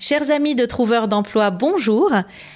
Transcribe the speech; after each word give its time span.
Chers 0.00 0.30
amis 0.30 0.54
de 0.54 0.64
Trouveurs 0.64 1.08
d'emploi, 1.08 1.50
bonjour. 1.50 2.12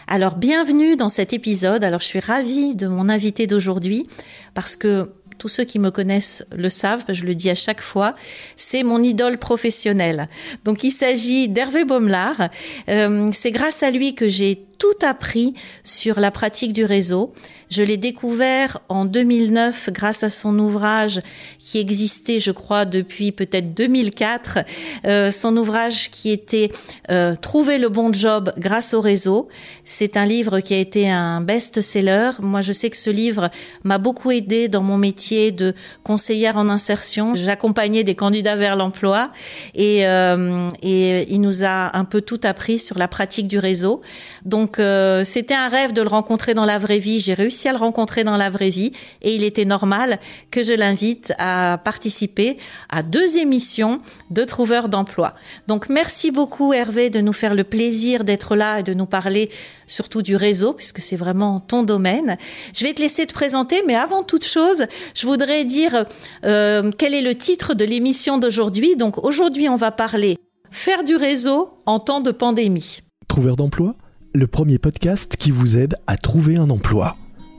Alors 0.07 0.37
bienvenue 0.37 0.95
dans 0.95 1.09
cet 1.09 1.33
épisode. 1.33 1.83
Alors 1.83 1.99
je 1.99 2.05
suis 2.05 2.21
ravie 2.21 2.77
de 2.77 2.87
mon 2.87 3.09
invité 3.09 3.49
d'aujourd'hui 3.49 4.07
parce 4.55 4.77
que 4.77 5.11
tous 5.39 5.49
ceux 5.49 5.65
qui 5.65 5.81
me 5.81 5.91
connaissent 5.91 6.47
le 6.55 6.69
savent, 6.69 7.05
je 7.09 7.25
le 7.25 7.35
dis 7.35 7.51
à 7.51 7.57
chaque 7.57 7.81
fois, 7.81 8.15
c'est 8.57 8.85
mon 8.85 9.03
idole 9.03 9.39
professionnelle. 9.39 10.29
Donc 10.65 10.85
il 10.85 10.93
s'agit 10.93 11.49
d'Hervé 11.49 11.85
Baumelard. 11.85 12.49
Euh, 12.89 13.29
c'est 13.33 13.51
grâce 13.51 13.83
à 13.83 13.91
lui 13.91 14.15
que 14.15 14.29
j'ai 14.29 14.65
tout 14.83 15.07
appris 15.07 15.55
sur 15.85 16.19
la 16.19 16.33
pratique 16.33 16.73
du 16.73 16.85
réseau. 16.85 17.33
Je 17.71 17.85
l'ai 17.85 17.97
découvert 17.97 18.81
en 18.89 19.05
2009 19.05 19.91
grâce 19.93 20.25
à 20.25 20.29
son 20.29 20.59
ouvrage 20.59 21.23
qui 21.61 21.79
existait, 21.79 22.41
je 22.41 22.51
crois, 22.51 22.85
depuis 22.85 23.31
peut-être 23.31 23.75
2004. 23.75 24.59
Euh, 25.05 25.31
son 25.31 25.57
ouvrage 25.57 26.11
qui 26.11 26.31
était 26.31 26.73
euh, 27.11 27.37
Trouver 27.37 27.79
le 27.79 27.89
bon 27.89 28.13
job 28.13 28.53
grâce 28.59 28.93
au 28.93 29.01
réseau. 29.01 29.49
C'est 29.85 30.17
un 30.17 30.27
livre 30.27 30.59
qui 30.59 30.75
a 30.75 30.79
été 30.79 31.09
un 31.09 31.41
best-seller. 31.41 32.33
Moi, 32.41 32.61
je 32.61 32.73
sais 32.73 32.91
que 32.91 32.97
ce 32.97 33.09
livre 33.09 33.51
m'a 33.85 33.99
beaucoup 33.99 34.33
aidé 34.33 34.69
dans 34.69 34.83
mon 34.83 34.99
métier 34.99 35.53
de 35.53 35.75
conseillère 36.03 36.57
en 36.57 36.69
insertion. 36.69 37.37
J'accompagnais 37.37 38.03
des 38.03 38.17
candidats 38.17 38.57
vers 38.57 38.75
l'emploi 38.75 39.31
et, 39.77 40.07
euh, 40.07 40.69
et 40.83 41.33
il 41.33 41.41
nous 41.41 41.63
a 41.63 41.97
un 41.97 42.05
peu 42.05 42.21
tout 42.21 42.41
appris 42.43 42.81
sur 42.81 42.99
la 42.99 43.07
pratique 43.07 43.47
du 43.47 43.61
réseau. 43.61 44.03
Donc, 44.45 44.72
euh, 44.79 45.25
c'était 45.25 45.55
un 45.55 45.69
rêve 45.69 45.93
de 45.93 46.03
le 46.03 46.09
rencontrer 46.09 46.55
dans 46.55 46.65
la 46.65 46.79
vraie 46.79 46.99
vie. 46.99 47.21
J'ai 47.21 47.35
réussi 47.35 47.69
à 47.69 47.73
le 47.73 47.79
rencontrer 47.79 48.25
dans 48.25 48.37
la 48.37 48.51
vraie 48.51 48.71
vie 48.71 48.93
et 49.23 49.35
il 49.35 49.45
était 49.45 49.65
normal 49.65 50.19
que 50.51 50.63
je 50.63 50.73
l'invite 50.73 51.33
à 51.39 51.79
participer 51.83 52.59
à 52.89 53.03
deux 53.03 53.39
émissions 53.39 54.01
de 54.31 54.45
Trouveurs 54.45 54.89
d'emploi. 54.89 55.35
Donc 55.69 55.89
merci 55.89 56.31
beaucoup 56.31 56.73
Hervé 56.73 57.11
de 57.11 57.21
nous 57.21 57.33
faire 57.33 57.55
le 57.55 57.65
plaisir 57.65 58.25
d'être 58.25 58.57
là 58.57 58.81
et 58.81 58.83
de 58.83 58.95
nous 58.95 59.07
parler 59.07 59.51
surtout 59.87 60.23
du 60.23 60.37
réseau 60.37 60.73
puisque 60.73 61.01
c'est 61.01 61.17
vraiment 61.17 61.61
ton 61.61 61.83
domaine. 61.83 62.37
Je 62.75 62.85
vais 62.85 62.95
te 62.95 63.01
laisser 63.01 63.27
te 63.27 63.33
présenter 63.33 63.83
mais 63.87 63.95
avant 63.95 64.23
toute 64.23 64.45
chose, 64.45 64.87
je 65.15 65.27
voudrais 65.27 65.65
dire 65.65 66.05
euh, 66.45 66.91
quel 66.99 67.15
est 67.15 67.23
le 67.23 67.35
titre 67.35 67.75
de 67.75 67.85
l'émission 67.85 68.39
d'aujourd'hui. 68.39 68.97
Donc 68.97 69.25
aujourd'hui 69.25 69.69
on 69.69 69.77
va 69.77 69.91
parler 69.91 70.39
faire 70.73 71.05
du 71.05 71.17
réseau 71.17 71.71
en 71.87 72.01
temps 72.01 72.21
de 72.21 72.31
pandémie. 72.31 73.01
Trouveurs 73.29 73.57
d'emploi? 73.57 73.95
Le 74.35 74.47
premier 74.47 74.79
podcast 74.79 75.37
qui 75.37 75.51
vous 75.51 75.77
aide 75.77 75.97
à 76.07 76.17
trouver 76.17 76.57
un 76.57 76.71
emploi 76.71 77.17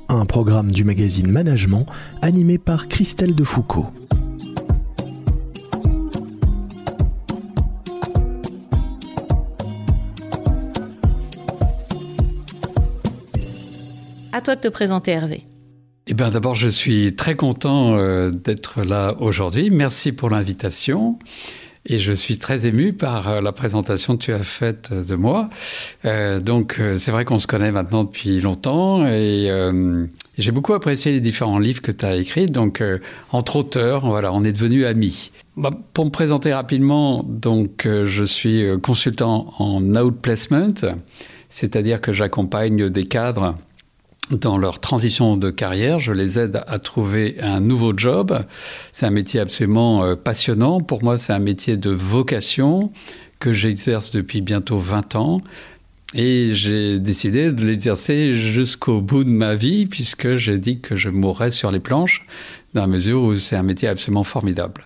un 0.09 0.25
programme 0.25 0.71
du 0.71 0.83
magazine 0.83 1.29
Management 1.29 1.85
animé 2.21 2.57
par 2.57 2.87
Christelle 2.87 3.35
Defoucault. 3.35 3.87
À 14.31 14.41
toi 14.41 14.55
de 14.55 14.61
te 14.61 14.67
présenter 14.67 15.11
Hervé. 15.11 15.43
Eh 16.07 16.13
bien, 16.13 16.29
d'abord, 16.29 16.53
je 16.53 16.67
suis 16.67 17.15
très 17.15 17.35
content 17.35 17.95
euh, 17.97 18.29
d'être 18.29 18.83
là 18.83 19.15
aujourd'hui. 19.19 19.69
Merci 19.69 20.11
pour 20.11 20.29
l'invitation. 20.29 21.17
Et 21.85 21.99
je 21.99 22.13
suis 22.13 22.37
très 22.37 22.65
ému 22.65 22.93
par 22.93 23.27
euh, 23.27 23.41
la 23.41 23.51
présentation 23.51 24.15
que 24.15 24.23
tu 24.23 24.33
as 24.33 24.43
faite 24.43 24.93
de 24.93 25.15
moi. 25.15 25.49
Euh, 26.05 26.39
donc, 26.39 26.77
euh, 26.79 26.97
c'est 26.97 27.11
vrai 27.11 27.25
qu'on 27.25 27.39
se 27.39 27.47
connaît 27.47 27.73
maintenant 27.73 28.05
depuis 28.05 28.39
longtemps 28.39 29.05
et 29.05 29.49
euh, 29.51 30.05
j'ai 30.37 30.51
beaucoup 30.51 30.73
apprécié 30.73 31.11
les 31.11 31.19
différents 31.19 31.59
livres 31.59 31.81
que 31.81 31.91
tu 31.91 32.05
as 32.05 32.15
écrits. 32.15 32.45
Donc, 32.45 32.79
euh, 32.79 32.99
entre 33.33 33.57
auteurs, 33.57 34.05
voilà, 34.05 34.31
on 34.31 34.45
est 34.45 34.53
devenus 34.53 34.85
amis. 34.85 35.31
Bah, 35.57 35.71
pour 35.93 36.05
me 36.05 36.09
présenter 36.09 36.53
rapidement, 36.53 37.21
donc, 37.27 37.85
euh, 37.85 38.05
je 38.05 38.23
suis 38.23 38.65
consultant 38.81 39.53
en 39.59 39.83
outplacement, 39.95 40.73
c'est-à-dire 41.49 41.99
que 41.99 42.13
j'accompagne 42.13 42.89
des 42.89 43.05
cadres 43.05 43.55
dans 44.31 44.57
leur 44.57 44.79
transition 44.79 45.37
de 45.37 45.49
carrière. 45.49 45.99
Je 45.99 46.11
les 46.11 46.39
aide 46.39 46.61
à 46.67 46.79
trouver 46.79 47.37
un 47.41 47.59
nouveau 47.59 47.93
job. 47.95 48.43
C'est 48.91 49.05
un 49.05 49.11
métier 49.11 49.39
absolument 49.39 50.03
euh, 50.03 50.15
passionnant. 50.15 50.79
Pour 50.79 51.03
moi, 51.03 51.17
c'est 51.17 51.33
un 51.33 51.39
métier 51.39 51.77
de 51.77 51.89
vocation 51.89 52.91
que 53.39 53.51
j'exerce 53.51 54.11
depuis 54.11 54.41
bientôt 54.41 54.79
20 54.79 55.15
ans. 55.15 55.41
Et 56.15 56.51
j'ai 56.53 56.99
décidé 56.99 57.51
de 57.51 57.65
l'exercer 57.65 58.33
jusqu'au 58.33 59.01
bout 59.01 59.23
de 59.23 59.29
ma 59.29 59.55
vie, 59.55 59.87
puisque 59.87 60.35
j'ai 60.35 60.59
dit 60.59 60.79
que 60.79 60.95
je 60.95 61.09
mourrais 61.09 61.49
sur 61.49 61.71
les 61.71 61.79
planches, 61.79 62.23
dans 62.73 62.81
la 62.81 62.87
mesure 62.87 63.23
où 63.23 63.35
c'est 63.35 63.55
un 63.55 63.63
métier 63.63 63.87
absolument 63.87 64.23
formidable. 64.23 64.85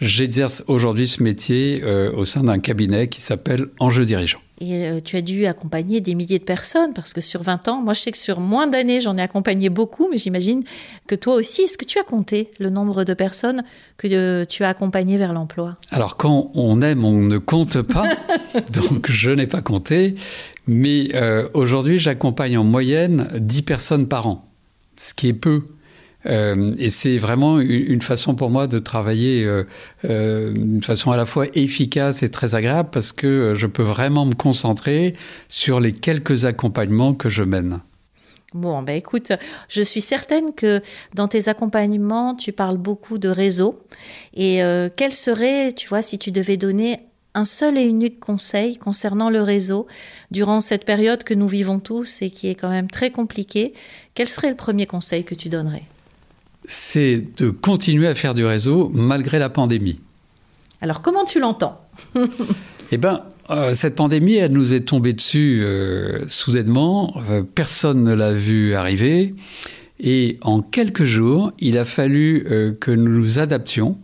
J'exerce 0.00 0.62
aujourd'hui 0.68 1.08
ce 1.08 1.22
métier 1.22 1.80
euh, 1.82 2.12
au 2.12 2.24
sein 2.24 2.44
d'un 2.44 2.60
cabinet 2.60 3.08
qui 3.08 3.20
s'appelle 3.20 3.66
Enjeu 3.80 4.04
Dirigeant. 4.04 4.40
Et 4.60 4.88
euh, 4.88 5.00
tu 5.02 5.16
as 5.16 5.20
dû 5.20 5.46
accompagner 5.46 6.00
des 6.00 6.14
milliers 6.14 6.38
de 6.38 6.44
personnes 6.44 6.92
parce 6.92 7.12
que 7.12 7.20
sur 7.20 7.42
20 7.42 7.68
ans, 7.68 7.80
moi 7.80 7.92
je 7.92 8.00
sais 8.00 8.10
que 8.10 8.18
sur 8.18 8.40
moins 8.40 8.66
d'années, 8.66 9.00
j'en 9.00 9.16
ai 9.16 9.22
accompagné 9.22 9.68
beaucoup, 9.68 10.08
mais 10.10 10.18
j'imagine 10.18 10.64
que 11.06 11.14
toi 11.14 11.34
aussi, 11.34 11.62
est-ce 11.62 11.78
que 11.78 11.84
tu 11.84 11.98
as 11.98 12.02
compté 12.02 12.50
le 12.58 12.68
nombre 12.68 13.04
de 13.04 13.14
personnes 13.14 13.62
que 13.96 14.08
euh, 14.10 14.44
tu 14.44 14.64
as 14.64 14.68
accompagnées 14.68 15.16
vers 15.16 15.32
l'emploi? 15.32 15.76
Alors 15.90 16.16
quand 16.16 16.50
on 16.54 16.82
aime, 16.82 17.04
on 17.04 17.12
ne 17.12 17.38
compte 17.38 17.82
pas, 17.82 18.08
donc 18.72 19.10
je 19.10 19.30
n'ai 19.30 19.46
pas 19.46 19.62
compté, 19.62 20.16
mais 20.66 21.14
euh, 21.14 21.48
aujourd'hui 21.54 21.98
j'accompagne 21.98 22.58
en 22.58 22.64
moyenne 22.64 23.28
10 23.38 23.62
personnes 23.62 24.08
par 24.08 24.26
an, 24.26 24.48
ce 24.96 25.14
qui 25.14 25.28
est 25.28 25.34
peu. 25.34 25.62
Euh, 26.26 26.72
et 26.78 26.88
c'est 26.88 27.16
vraiment 27.18 27.60
une 27.60 28.02
façon 28.02 28.34
pour 28.34 28.50
moi 28.50 28.66
de 28.66 28.78
travailler 28.78 29.44
euh, 29.44 29.64
euh, 30.04 30.52
d'une 30.52 30.82
façon 30.82 31.10
à 31.10 31.16
la 31.16 31.26
fois 31.26 31.46
efficace 31.54 32.22
et 32.22 32.30
très 32.30 32.54
agréable 32.54 32.90
parce 32.92 33.12
que 33.12 33.54
je 33.56 33.66
peux 33.66 33.82
vraiment 33.82 34.26
me 34.26 34.34
concentrer 34.34 35.14
sur 35.48 35.78
les 35.78 35.92
quelques 35.92 36.44
accompagnements 36.44 37.14
que 37.14 37.28
je 37.28 37.44
mène. 37.44 37.80
Bon, 38.54 38.82
ben 38.82 38.96
écoute, 38.96 39.32
je 39.68 39.82
suis 39.82 40.00
certaine 40.00 40.54
que 40.54 40.80
dans 41.14 41.28
tes 41.28 41.48
accompagnements, 41.48 42.34
tu 42.34 42.52
parles 42.52 42.78
beaucoup 42.78 43.18
de 43.18 43.28
réseau. 43.28 43.78
Et 44.32 44.62
euh, 44.62 44.88
quel 44.94 45.12
serait, 45.12 45.72
tu 45.72 45.86
vois, 45.86 46.00
si 46.00 46.18
tu 46.18 46.30
devais 46.30 46.56
donner 46.56 47.00
un 47.34 47.44
seul 47.44 47.76
et 47.76 47.84
unique 47.84 48.20
conseil 48.20 48.78
concernant 48.78 49.28
le 49.28 49.42
réseau 49.42 49.86
durant 50.30 50.62
cette 50.62 50.86
période 50.86 51.24
que 51.24 51.34
nous 51.34 51.46
vivons 51.46 51.78
tous 51.78 52.22
et 52.22 52.30
qui 52.30 52.48
est 52.48 52.54
quand 52.54 52.70
même 52.70 52.90
très 52.90 53.10
compliquée, 53.10 53.74
quel 54.14 54.28
serait 54.28 54.48
le 54.48 54.56
premier 54.56 54.86
conseil 54.86 55.24
que 55.24 55.34
tu 55.34 55.50
donnerais? 55.50 55.84
C'est 56.64 57.24
de 57.36 57.50
continuer 57.50 58.06
à 58.06 58.14
faire 58.14 58.34
du 58.34 58.44
réseau 58.44 58.90
malgré 58.92 59.38
la 59.38 59.50
pandémie. 59.50 60.00
Alors 60.80 61.02
comment 61.02 61.24
tu 61.24 61.40
l'entends? 61.40 61.80
Eh 62.90 62.96
bien, 62.96 63.22
euh, 63.50 63.74
cette 63.74 63.94
pandémie, 63.94 64.36
elle 64.36 64.52
nous 64.52 64.72
est 64.72 64.80
tombée 64.80 65.12
dessus 65.12 65.62
euh, 65.62 66.26
soudainement. 66.26 67.14
Euh, 67.30 67.42
personne 67.42 68.02
ne 68.02 68.14
l'a 68.14 68.32
vu 68.32 68.74
arriver. 68.74 69.34
Et 70.00 70.38
en 70.42 70.62
quelques 70.62 71.04
jours, 71.04 71.52
il 71.58 71.76
a 71.76 71.84
fallu 71.84 72.46
que 72.78 72.92
nous 72.92 73.18
nous 73.18 73.38
adaptions, 73.40 73.98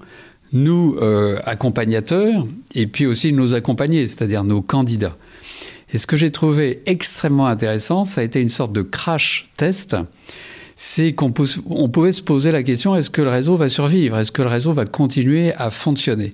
nous, 0.52 0.98
accompagnateurs, 1.44 2.48
et 2.74 2.88
puis 2.88 3.06
aussi 3.06 3.32
nos 3.32 3.54
accompagnés, 3.54 4.04
c'est-à-dire 4.08 4.42
nos 4.42 4.60
candidats. 4.60 5.16
Et 5.92 5.98
ce 5.98 6.08
que 6.08 6.16
j'ai 6.16 6.32
trouvé 6.32 6.82
extrêmement 6.86 7.46
intéressant, 7.46 8.04
ça 8.04 8.22
a 8.22 8.24
été 8.24 8.40
une 8.40 8.48
sorte 8.48 8.72
de 8.72 8.82
crash 8.82 9.48
test 9.56 9.96
c'est 10.76 11.12
qu'on 11.12 11.32
on 11.68 11.88
pouvait 11.88 12.12
se 12.12 12.22
poser 12.22 12.50
la 12.50 12.62
question 12.62 12.94
est-ce 12.96 13.10
que 13.10 13.22
le 13.22 13.30
réseau 13.30 13.56
va 13.56 13.68
survivre? 13.68 14.18
Est-ce 14.18 14.32
que 14.32 14.42
le 14.42 14.48
réseau 14.48 14.72
va 14.72 14.84
continuer 14.84 15.52
à 15.54 15.70
fonctionner? 15.70 16.32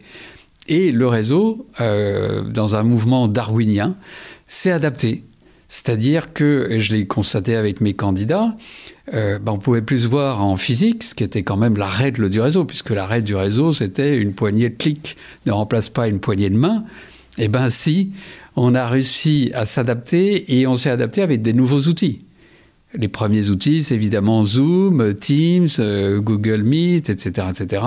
Et 0.69 0.93
le 0.93 1.07
réseau, 1.07 1.67
euh, 1.81 2.43
dans 2.43 2.77
un 2.77 2.83
mouvement 2.83 3.29
darwinien, 3.29 3.97
s'est 4.47 4.71
adapté. 4.71 5.25
C'est-à-dire 5.69 6.33
que, 6.33 6.67
et 6.71 6.81
je 6.81 6.95
l'ai 6.95 7.07
constaté 7.07 7.55
avec 7.55 7.81
mes 7.81 7.95
candidats, 7.95 8.57
euh, 9.15 9.39
ben 9.39 9.53
on 9.53 9.59
pouvait 9.59 9.83
plus 9.83 10.07
voir 10.07 10.43
en 10.43 10.57
physique, 10.57 11.05
ce 11.05 11.15
qui 11.15 11.23
était 11.23 11.43
quand 11.43 11.57
même 11.57 11.77
la 11.77 11.87
règle 11.87 12.29
du 12.29 12.41
réseau, 12.41 12.65
puisque 12.65 12.91
la 12.91 13.07
règle 13.07 13.27
du 13.27 13.37
réseau, 13.37 13.73
c'était 13.73 14.17
une 14.17 14.33
poignée 14.33 14.69
de 14.69 14.77
clics 14.77 15.17
ne 15.47 15.53
remplace 15.53 15.89
pas 15.89 16.09
une 16.09 16.19
poignée 16.19 16.51
de 16.51 16.57
main. 16.57 16.85
Eh 17.39 17.49
bien 17.49 17.71
si, 17.71 18.13
on 18.57 18.75
a 18.75 18.87
réussi 18.87 19.51
à 19.55 19.65
s'adapter 19.65 20.59
et 20.59 20.67
on 20.67 20.75
s'est 20.75 20.91
adapté 20.91 21.23
avec 21.23 21.43
des 21.43 21.53
nouveaux 21.53 21.83
outils. 21.83 22.23
Les 22.95 23.09
premiers 23.09 23.51
outils, 23.51 23.85
c'est 23.85 23.95
évidemment 23.95 24.45
Zoom, 24.45 25.15
Teams, 25.15 25.69
euh, 25.79 26.21
Google 26.21 26.63
Meet, 26.63 27.09
etc., 27.09 27.47
etc. 27.51 27.85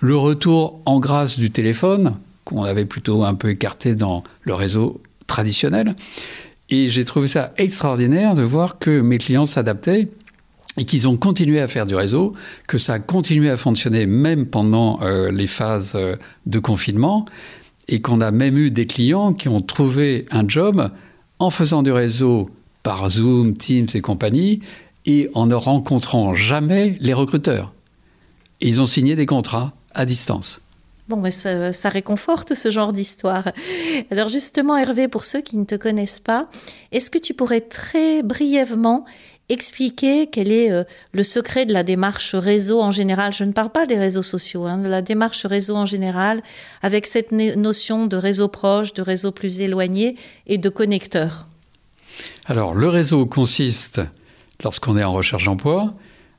Le 0.00 0.16
retour 0.16 0.80
en 0.84 1.00
grâce 1.00 1.38
du 1.38 1.50
téléphone, 1.50 2.18
qu'on 2.44 2.64
avait 2.64 2.84
plutôt 2.84 3.24
un 3.24 3.34
peu 3.34 3.48
écarté 3.48 3.94
dans 3.94 4.22
le 4.42 4.54
réseau 4.54 5.00
traditionnel. 5.26 5.96
Et 6.68 6.88
j'ai 6.88 7.04
trouvé 7.04 7.28
ça 7.28 7.54
extraordinaire 7.56 8.34
de 8.34 8.42
voir 8.42 8.78
que 8.78 9.00
mes 9.00 9.18
clients 9.18 9.46
s'adaptaient 9.46 10.08
et 10.76 10.84
qu'ils 10.84 11.08
ont 11.08 11.16
continué 11.16 11.60
à 11.60 11.68
faire 11.68 11.86
du 11.86 11.94
réseau, 11.94 12.34
que 12.68 12.76
ça 12.76 12.94
a 12.94 12.98
continué 12.98 13.48
à 13.48 13.56
fonctionner 13.56 14.04
même 14.04 14.44
pendant 14.44 15.00
euh, 15.00 15.30
les 15.30 15.46
phases 15.46 15.94
euh, 15.96 16.16
de 16.44 16.58
confinement, 16.58 17.24
et 17.88 18.00
qu'on 18.00 18.20
a 18.20 18.30
même 18.30 18.58
eu 18.58 18.70
des 18.70 18.86
clients 18.86 19.32
qui 19.32 19.48
ont 19.48 19.60
trouvé 19.60 20.26
un 20.30 20.46
job 20.46 20.90
en 21.38 21.50
faisant 21.50 21.82
du 21.82 21.92
réseau 21.92 22.50
par 22.86 23.10
Zoom, 23.10 23.56
Teams 23.56 23.88
et 23.94 24.00
compagnie, 24.00 24.60
et 25.06 25.28
en 25.34 25.48
ne 25.48 25.56
rencontrant 25.56 26.36
jamais 26.36 26.96
les 27.00 27.14
recruteurs. 27.14 27.74
Ils 28.60 28.80
ont 28.80 28.86
signé 28.86 29.16
des 29.16 29.26
contrats 29.26 29.72
à 29.92 30.06
distance. 30.06 30.60
Bon, 31.08 31.16
mais 31.16 31.32
ça, 31.32 31.72
ça, 31.72 31.88
réconforte 31.88 32.54
ce 32.54 32.70
genre 32.70 32.92
d'histoire. 32.92 33.48
Alors 34.12 34.28
justement, 34.28 34.76
Hervé, 34.76 35.08
pour 35.08 35.24
ceux 35.24 35.40
qui 35.40 35.56
ne 35.56 35.64
te 35.64 35.74
connaissent 35.74 36.20
pas, 36.20 36.48
est-ce 36.92 37.10
que 37.10 37.18
tu 37.18 37.34
pourrais 37.34 37.60
très 37.60 38.22
brièvement 38.22 39.04
expliquer 39.48 40.28
quel 40.28 40.52
est 40.52 40.70
euh, 40.70 40.84
le 41.10 41.24
secret 41.24 41.66
de 41.66 41.72
la 41.72 41.82
démarche 41.82 42.36
réseau 42.36 42.80
en 42.80 42.92
général? 42.92 43.32
Je 43.32 43.42
ne 43.42 43.50
parle 43.50 43.70
pas 43.70 43.86
des 43.86 43.98
réseaux 43.98 44.22
sociaux, 44.22 44.64
hein, 44.64 44.78
de 44.78 44.88
la 44.88 45.02
démarche 45.02 45.44
réseau 45.44 45.74
en 45.74 45.86
général, 45.86 46.40
avec 46.82 47.08
cette 47.08 47.32
notion 47.32 48.06
de 48.06 48.16
réseau 48.16 48.46
proche, 48.46 48.92
de 48.92 49.02
réseau 49.02 49.32
plus 49.32 49.58
éloigné 49.58 50.14
et 50.46 50.56
de 50.56 50.68
connecteur. 50.68 51.48
Alors, 52.46 52.74
le 52.74 52.88
réseau 52.88 53.26
consiste, 53.26 54.00
lorsqu'on 54.62 54.96
est 54.96 55.04
en 55.04 55.12
recherche 55.12 55.44
d'emploi, 55.44 55.94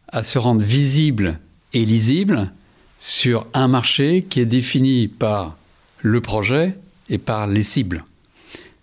à 0.09 0.24
se 0.24 0.39
rendre 0.39 0.62
visible 0.62 1.39
et 1.74 1.85
lisible 1.85 2.51
sur 2.97 3.45
un 3.53 3.68
marché 3.68 4.25
qui 4.29 4.39
est 4.39 4.45
défini 4.45 5.07
par 5.07 5.57
le 6.01 6.21
projet 6.21 6.75
et 7.09 7.18
par 7.18 7.47
les 7.47 7.63
cibles. 7.63 8.03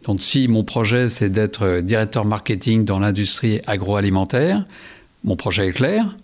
Donc 0.05 0.21
si 0.21 0.49
mon 0.49 0.65
projet 0.65 1.09
c'est 1.09 1.31
d'être 1.31 1.81
directeur 1.81 2.25
marketing 2.25 2.85
dans 2.85 2.99
l'industrie 2.99 3.61
agroalimentaire, 3.67 4.67
mon 5.25 5.35
projet 5.35 5.69
est 5.69 5.73
clair 5.73 6.15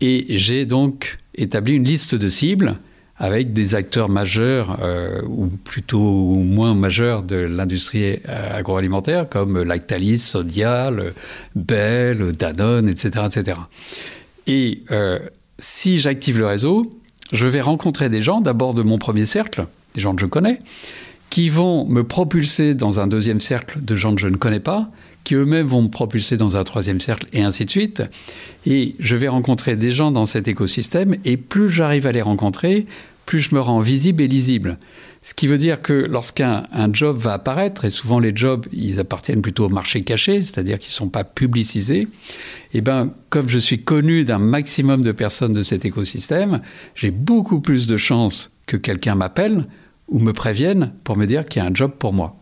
et 0.00 0.26
j'ai 0.30 0.66
donc 0.66 1.16
établi 1.36 1.74
une 1.74 1.84
liste 1.84 2.14
de 2.14 2.28
cibles 2.28 2.78
avec 3.18 3.52
des 3.52 3.74
acteurs 3.74 4.08
majeurs 4.08 4.78
euh, 4.82 5.22
ou 5.26 5.46
plutôt 5.46 6.34
moins 6.34 6.74
majeurs 6.74 7.22
de 7.22 7.36
l'industrie 7.36 8.18
euh, 8.28 8.58
agroalimentaire 8.58 9.28
comme 9.28 9.62
Lactalis, 9.62 10.18
Sodial, 10.18 11.14
Bell, 11.54 12.32
Danone, 12.32 12.88
etc. 12.88 13.26
etc. 13.26 13.58
Et 14.46 14.82
euh, 14.90 15.18
si 15.58 15.98
j'active 15.98 16.38
le 16.38 16.46
réseau, 16.46 17.00
je 17.32 17.46
vais 17.46 17.60
rencontrer 17.60 18.10
des 18.10 18.22
gens, 18.22 18.40
d'abord 18.40 18.74
de 18.74 18.82
mon 18.82 18.98
premier 18.98 19.24
cercle, 19.24 19.66
des 19.94 20.00
gens 20.00 20.14
que 20.14 20.20
je 20.20 20.26
connais, 20.26 20.58
qui 21.30 21.48
vont 21.48 21.86
me 21.86 22.04
propulser 22.04 22.74
dans 22.74 23.00
un 23.00 23.06
deuxième 23.06 23.40
cercle 23.40 23.82
de 23.82 23.96
gens 23.96 24.14
que 24.14 24.20
je 24.20 24.28
ne 24.28 24.36
connais 24.36 24.60
pas, 24.60 24.90
qui 25.26 25.34
eux-mêmes 25.34 25.66
vont 25.66 25.82
me 25.82 25.88
propulser 25.88 26.36
dans 26.36 26.56
un 26.56 26.62
troisième 26.62 27.00
cercle, 27.00 27.26
et 27.32 27.42
ainsi 27.42 27.64
de 27.64 27.70
suite. 27.70 28.04
Et 28.64 28.94
je 29.00 29.16
vais 29.16 29.26
rencontrer 29.26 29.74
des 29.74 29.90
gens 29.90 30.12
dans 30.12 30.24
cet 30.24 30.46
écosystème, 30.46 31.16
et 31.24 31.36
plus 31.36 31.68
j'arrive 31.68 32.06
à 32.06 32.12
les 32.12 32.22
rencontrer, 32.22 32.86
plus 33.26 33.40
je 33.40 33.52
me 33.52 33.60
rends 33.60 33.80
visible 33.80 34.22
et 34.22 34.28
lisible. 34.28 34.78
Ce 35.22 35.34
qui 35.34 35.48
veut 35.48 35.58
dire 35.58 35.82
que 35.82 35.92
lorsqu'un 35.92 36.68
job 36.92 37.18
va 37.18 37.32
apparaître, 37.32 37.84
et 37.84 37.90
souvent 37.90 38.20
les 38.20 38.36
jobs, 38.36 38.66
ils 38.72 39.00
appartiennent 39.00 39.42
plutôt 39.42 39.66
au 39.66 39.68
marché 39.68 40.04
caché, 40.04 40.42
c'est-à-dire 40.42 40.78
qu'ils 40.78 40.90
ne 40.90 40.94
sont 40.94 41.08
pas 41.08 41.24
publicisés, 41.24 42.02
et 42.02 42.08
eh 42.74 42.80
ben, 42.80 43.12
comme 43.28 43.48
je 43.48 43.58
suis 43.58 43.80
connu 43.80 44.24
d'un 44.24 44.38
maximum 44.38 45.02
de 45.02 45.10
personnes 45.10 45.54
de 45.54 45.64
cet 45.64 45.84
écosystème, 45.84 46.60
j'ai 46.94 47.10
beaucoup 47.10 47.58
plus 47.58 47.88
de 47.88 47.96
chances 47.96 48.52
que 48.66 48.76
quelqu'un 48.76 49.16
m'appelle 49.16 49.66
ou 50.06 50.20
me 50.20 50.32
prévienne 50.32 50.92
pour 51.02 51.16
me 51.16 51.26
dire 51.26 51.46
qu'il 51.46 51.60
y 51.60 51.64
a 51.64 51.68
un 51.68 51.74
job 51.74 51.90
pour 51.98 52.12
moi. 52.12 52.36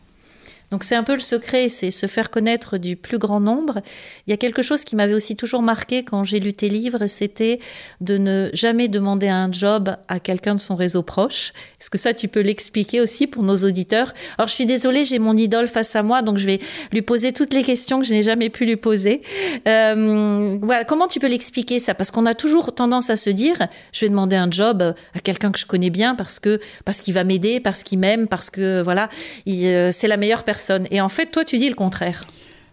Donc 0.75 0.83
c'est 0.83 0.97
un 0.97 1.05
peu 1.05 1.13
le 1.13 1.21
secret, 1.21 1.69
c'est 1.69 1.93
se 1.93 2.07
faire 2.07 2.31
connaître 2.31 2.79
du 2.79 2.97
plus 2.97 3.19
grand 3.19 3.39
nombre. 3.39 3.81
Il 4.27 4.33
y 4.33 4.35
a 4.35 4.37
quelque 4.37 4.61
chose 4.61 4.83
qui 4.83 4.97
m'avait 4.97 5.15
aussi 5.15 5.37
toujours 5.37 5.63
marqué 5.63 6.03
quand 6.03 6.25
j'ai 6.25 6.41
lu 6.41 6.53
tes 6.53 6.69
livres, 6.69 7.07
c'était 7.07 7.61
de 8.01 8.19
ne 8.19 8.51
jamais 8.55 8.89
demander 8.89 9.29
un 9.29 9.53
job 9.53 9.97
à 10.09 10.19
quelqu'un 10.19 10.57
de 10.57 10.61
son 10.61 10.75
réseau 10.75 11.05
proche. 11.05 11.53
Est-ce 11.81 11.91
que 11.91 11.97
ça, 11.97 12.13
tu 12.13 12.27
peux 12.27 12.41
l'expliquer 12.41 13.01
aussi 13.01 13.29
pour 13.29 13.45
nos 13.45 13.55
auditeurs? 13.59 14.15
Alors 14.37 14.49
je 14.49 14.55
suis 14.55 14.67
désolée, 14.67 15.05
j'ai 15.05 15.21
mon 15.21 15.37
idole 15.37 15.69
face 15.69 15.95
à 15.95 16.03
moi, 16.03 16.23
donc 16.23 16.39
je 16.39 16.47
vais 16.47 16.59
lui 16.91 17.03
poser 17.03 17.33
toutes 17.33 17.53
les 17.53 17.63
questions 17.63 18.01
que 18.01 18.07
je 18.09 18.13
n'ai 18.13 18.23
jamais 18.23 18.51
pu 18.51 18.67
lui 18.67 18.75
poser. 18.75 19.23
Euh, 19.69 20.59
voilà, 20.61 20.85
comment 20.85 21.07
tu 21.07 21.21
peux 21.21 21.29
l'expliquer 21.29 21.79
ça? 21.79 21.95
Parce 21.95 22.11
qu'on 22.11 22.27
a 22.27 22.35
toujours 22.35 22.75
tendance 22.75 23.11
à 23.11 23.17
se 23.17 23.31
dire, 23.31 23.55
je 23.93 24.01
vais 24.01 24.09
demander 24.09 24.35
un 24.35 24.51
job 24.51 24.83
à 24.83 25.21
quelqu'un 25.21 25.53
que 25.53 25.59
je 25.61 25.67
connais 25.67 25.91
bien 25.91 26.17
parce 26.17 26.41
que 26.41 26.59
parce 26.85 27.01
qu'il 27.01 27.15
va 27.15 27.23
m'aider, 27.23 27.61
parce 27.61 27.85
qu'il 27.85 28.01
m'aime, 28.01 28.27
parce 28.27 28.51
que 28.51 28.83
voilà, 28.83 29.09
euh, 29.47 29.91
c'est 29.93 30.09
la 30.09 30.17
meilleure 30.17 30.43
personne 30.43 30.64
et 30.91 31.01
en 31.01 31.09
fait, 31.09 31.31
toi, 31.31 31.45
tu 31.45 31.57
dis 31.57 31.69
le 31.69 31.75
contraire. 31.75 32.25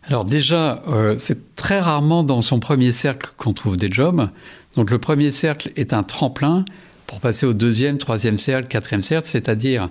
Alors 0.04 0.26
déjà, 0.26 0.82
euh, 0.88 1.16
c'est 1.18 1.56
très 1.56 1.80
rarement 1.80 2.24
dans 2.24 2.42
son 2.42 2.60
premier 2.60 2.92
cercle 2.92 3.32
qu'on 3.38 3.54
trouve 3.54 3.78
des 3.78 3.90
jobs. 3.92 4.30
Donc 4.76 4.90
le 4.90 4.98
premier 4.98 5.32
cercle 5.32 5.72
est 5.76 5.94
un 5.94 6.04
tremplin 6.04 6.66
pour 7.08 7.20
passer 7.20 7.46
au 7.46 7.54
deuxième, 7.54 7.98
troisième 7.98 8.38
cercle, 8.38 8.68
quatrième 8.68 9.04
cercle, 9.04 9.28
c'est-à-dire 9.28 9.90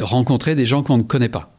rencontrer 0.00 0.54
des 0.54 0.66
gens 0.66 0.82
qu'on 0.82 0.98
ne 0.98 1.02
connaît 1.02 1.28
pas. 1.28 1.53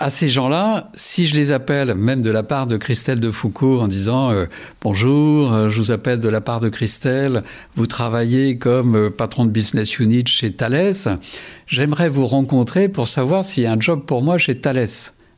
À 0.00 0.10
ces 0.10 0.28
gens-là, 0.28 0.90
si 0.94 1.26
je 1.26 1.36
les 1.36 1.52
appelle, 1.52 1.94
même 1.94 2.20
de 2.20 2.30
la 2.30 2.42
part 2.42 2.66
de 2.66 2.76
Christelle 2.76 3.20
de 3.20 3.30
Foucault, 3.30 3.80
en 3.80 3.86
disant 3.86 4.30
euh, 4.32 4.46
Bonjour, 4.80 5.52
euh, 5.52 5.68
je 5.68 5.78
vous 5.78 5.92
appelle 5.92 6.18
de 6.18 6.28
la 6.28 6.40
part 6.40 6.58
de 6.58 6.68
Christelle, 6.68 7.44
vous 7.76 7.86
travaillez 7.86 8.58
comme 8.58 9.08
patron 9.10 9.44
de 9.44 9.50
business 9.50 10.00
unit 10.00 10.26
chez 10.26 10.52
Thales, 10.52 11.20
j'aimerais 11.68 12.08
vous 12.08 12.26
rencontrer 12.26 12.88
pour 12.88 13.06
savoir 13.06 13.44
s'il 13.44 13.62
y 13.62 13.66
a 13.66 13.72
un 13.72 13.78
job 13.78 14.04
pour 14.04 14.20
moi 14.20 14.36
chez 14.36 14.58
Thales, 14.58 14.88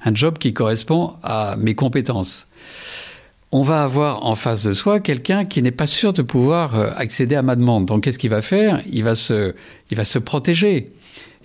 un 0.03 0.15
job 0.15 0.39
qui 0.39 0.55
correspond 0.55 1.13
à 1.23 1.57
mes 1.59 1.75
compétences. 1.75 2.49
On 3.53 3.63
va 3.63 3.85
avoir 3.85 4.25
en 4.25 4.35
face 4.35 4.65
de 4.65 4.73
soi 4.73 5.01
quelqu'un 5.01 5.45
qui 5.45 5.63
n'est 5.63 5.71
pas 5.71 5.87
sûr 5.87 6.15
de 6.15 6.23
pouvoir 6.23 6.77
euh, 6.77 6.91
accéder 6.97 7.35
à 7.35 7.43
ma 7.43 7.57
demande. 7.57 7.85
Donc 7.85 8.05
qu'est-ce 8.05 8.19
qu'il 8.19 8.31
va 8.31 8.41
faire? 8.41 8.81
Il 8.91 9.05
va, 9.05 9.17
se, 9.17 9.55
il 9.91 9.99
va 9.99 10.07
se 10.07 10.19
protéger. 10.19 10.93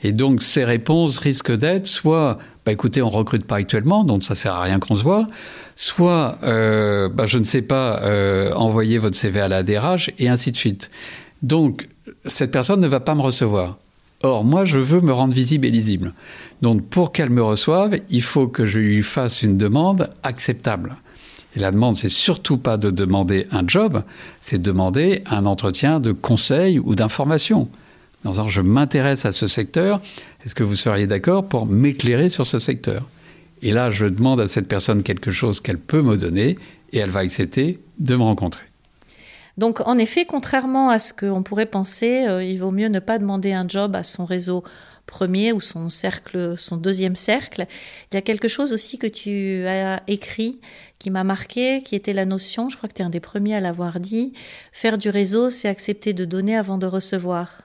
Et 0.04 0.14
donc 0.14 0.42
ses 0.42 0.64
réponses 0.64 1.20
risquent 1.20 1.56
d'être 1.56 1.88
soit 1.88 2.38
bah 2.66 2.72
écoutez, 2.72 3.02
on 3.02 3.10
recrute 3.10 3.46
pas 3.46 3.56
actuellement, 3.56 4.04
donc 4.04 4.24
ça 4.24 4.36
sert 4.36 4.54
à 4.54 4.62
rien 4.62 4.80
qu'on 4.80 4.96
se 4.96 5.04
voit, 5.04 5.26
soit 5.76 6.38
euh, 6.44 7.10
bah, 7.10 7.26
je 7.26 7.40
ne 7.40 7.44
sais 7.44 7.64
pas, 7.64 8.02
euh, 8.04 8.54
envoyer 8.54 9.00
votre 9.00 9.16
CV 9.16 9.40
à 9.42 9.48
la 9.48 9.64
DRH 9.64 10.12
et 10.20 10.30
ainsi 10.30 10.52
de 10.52 10.58
suite. 10.58 10.92
Donc 11.42 11.90
cette 12.26 12.52
personne 12.52 12.80
ne 12.80 12.88
va 12.88 13.00
pas 13.00 13.16
me 13.16 13.22
recevoir. 13.22 13.78
Or, 14.24 14.44
moi, 14.44 14.66
je 14.66 14.78
veux 14.78 15.02
me 15.02 15.12
rendre 15.12 15.34
visible 15.34 15.66
et 15.66 15.72
lisible. 15.72 16.14
Donc, 16.62 16.86
pour 16.86 17.12
qu'elle 17.12 17.32
me 17.32 17.42
reçoive, 17.42 18.00
il 18.12 18.22
faut 18.22 18.48
que 18.48 18.68
je 18.68 18.80
lui 18.80 19.02
fasse 19.02 19.42
une 19.42 19.58
demande 19.58 20.12
acceptable. 20.22 20.98
Et 21.56 21.60
la 21.60 21.72
demande, 21.72 21.96
c'est 21.96 22.10
surtout 22.10 22.58
pas 22.58 22.78
de 22.78 22.92
demander 22.92 23.48
un 23.52 23.64
job, 23.68 24.04
c'est 24.40 24.60
de 24.60 24.64
demander 24.64 25.24
un 25.26 25.46
entretien 25.48 26.00
de 26.00 26.12
conseil 26.12 26.80
ou 26.80 26.94
d'information. 26.94 27.68
Dans 28.24 28.48
je 28.48 28.62
m'intéresse 28.62 29.26
à 29.26 29.32
ce 29.32 29.48
secteur, 29.48 30.00
est-ce 30.46 30.54
que 30.54 30.64
vous 30.64 30.76
seriez 30.76 31.08
d'accord 31.08 31.48
pour 31.48 31.66
m'éclairer 31.66 32.30
sur 32.30 32.46
ce 32.46 32.60
secteur? 32.60 33.08
Et 33.64 33.72
là, 33.72 33.90
je 33.90 34.06
demande 34.06 34.40
à 34.40 34.48
cette 34.48 34.68
personne 34.68 35.04
quelque 35.04 35.32
chose 35.32 35.60
qu'elle 35.60 35.80
peut 35.80 36.02
me 36.02 36.18
donner 36.18 36.58
et 36.94 37.00
elle 37.00 37.10
va 37.10 37.22
accepter 37.22 37.80
de 38.00 38.16
me 38.16 38.24
rencontrer. 38.24 38.66
Donc, 39.58 39.82
en 39.82 39.98
effet, 39.98 40.26
contrairement 40.26 40.90
à 40.90 41.00
ce 41.00 41.14
qu'on 41.14 41.44
pourrait 41.44 41.66
penser, 41.66 42.26
euh, 42.28 42.44
il 42.44 42.58
vaut 42.60 42.72
mieux 42.72 42.88
ne 42.88 43.00
pas 43.00 43.20
demander 43.20 43.54
un 43.54 43.68
job 43.68 43.96
à 43.96 44.04
son 44.04 44.26
réseau 44.26 44.64
premier 45.06 45.52
ou 45.52 45.60
son 45.60 45.90
cercle, 45.90 46.58
son 46.58 46.78
deuxième 46.78 47.16
cercle. 47.16 47.66
Il 48.12 48.16
y 48.16 48.18
a 48.18 48.22
quelque 48.22 48.48
chose 48.48 48.72
aussi 48.72 48.98
que 48.98 49.08
tu 49.08 49.66
as 49.68 50.02
écrit 50.08 50.62
qui 51.00 51.10
m'a 51.10 51.24
marqué, 51.24 51.82
qui 51.84 51.96
était 51.96 52.14
la 52.14 52.26
notion, 52.26 52.70
je 52.70 52.78
crois 52.78 52.88
que 52.88 52.94
tu 52.94 53.02
es 53.02 53.06
un 53.06 53.10
des 53.10 53.20
premiers 53.20 53.56
à 53.56 53.60
l'avoir 53.60 54.00
dit, 54.00 54.34
faire 54.72 54.98
du 54.98 55.10
réseau, 55.10 55.50
c'est 55.50 55.68
accepter 55.68 56.14
de 56.14 56.24
donner 56.24 56.56
avant 56.56 56.78
de 56.78 56.86
recevoir. 56.86 57.64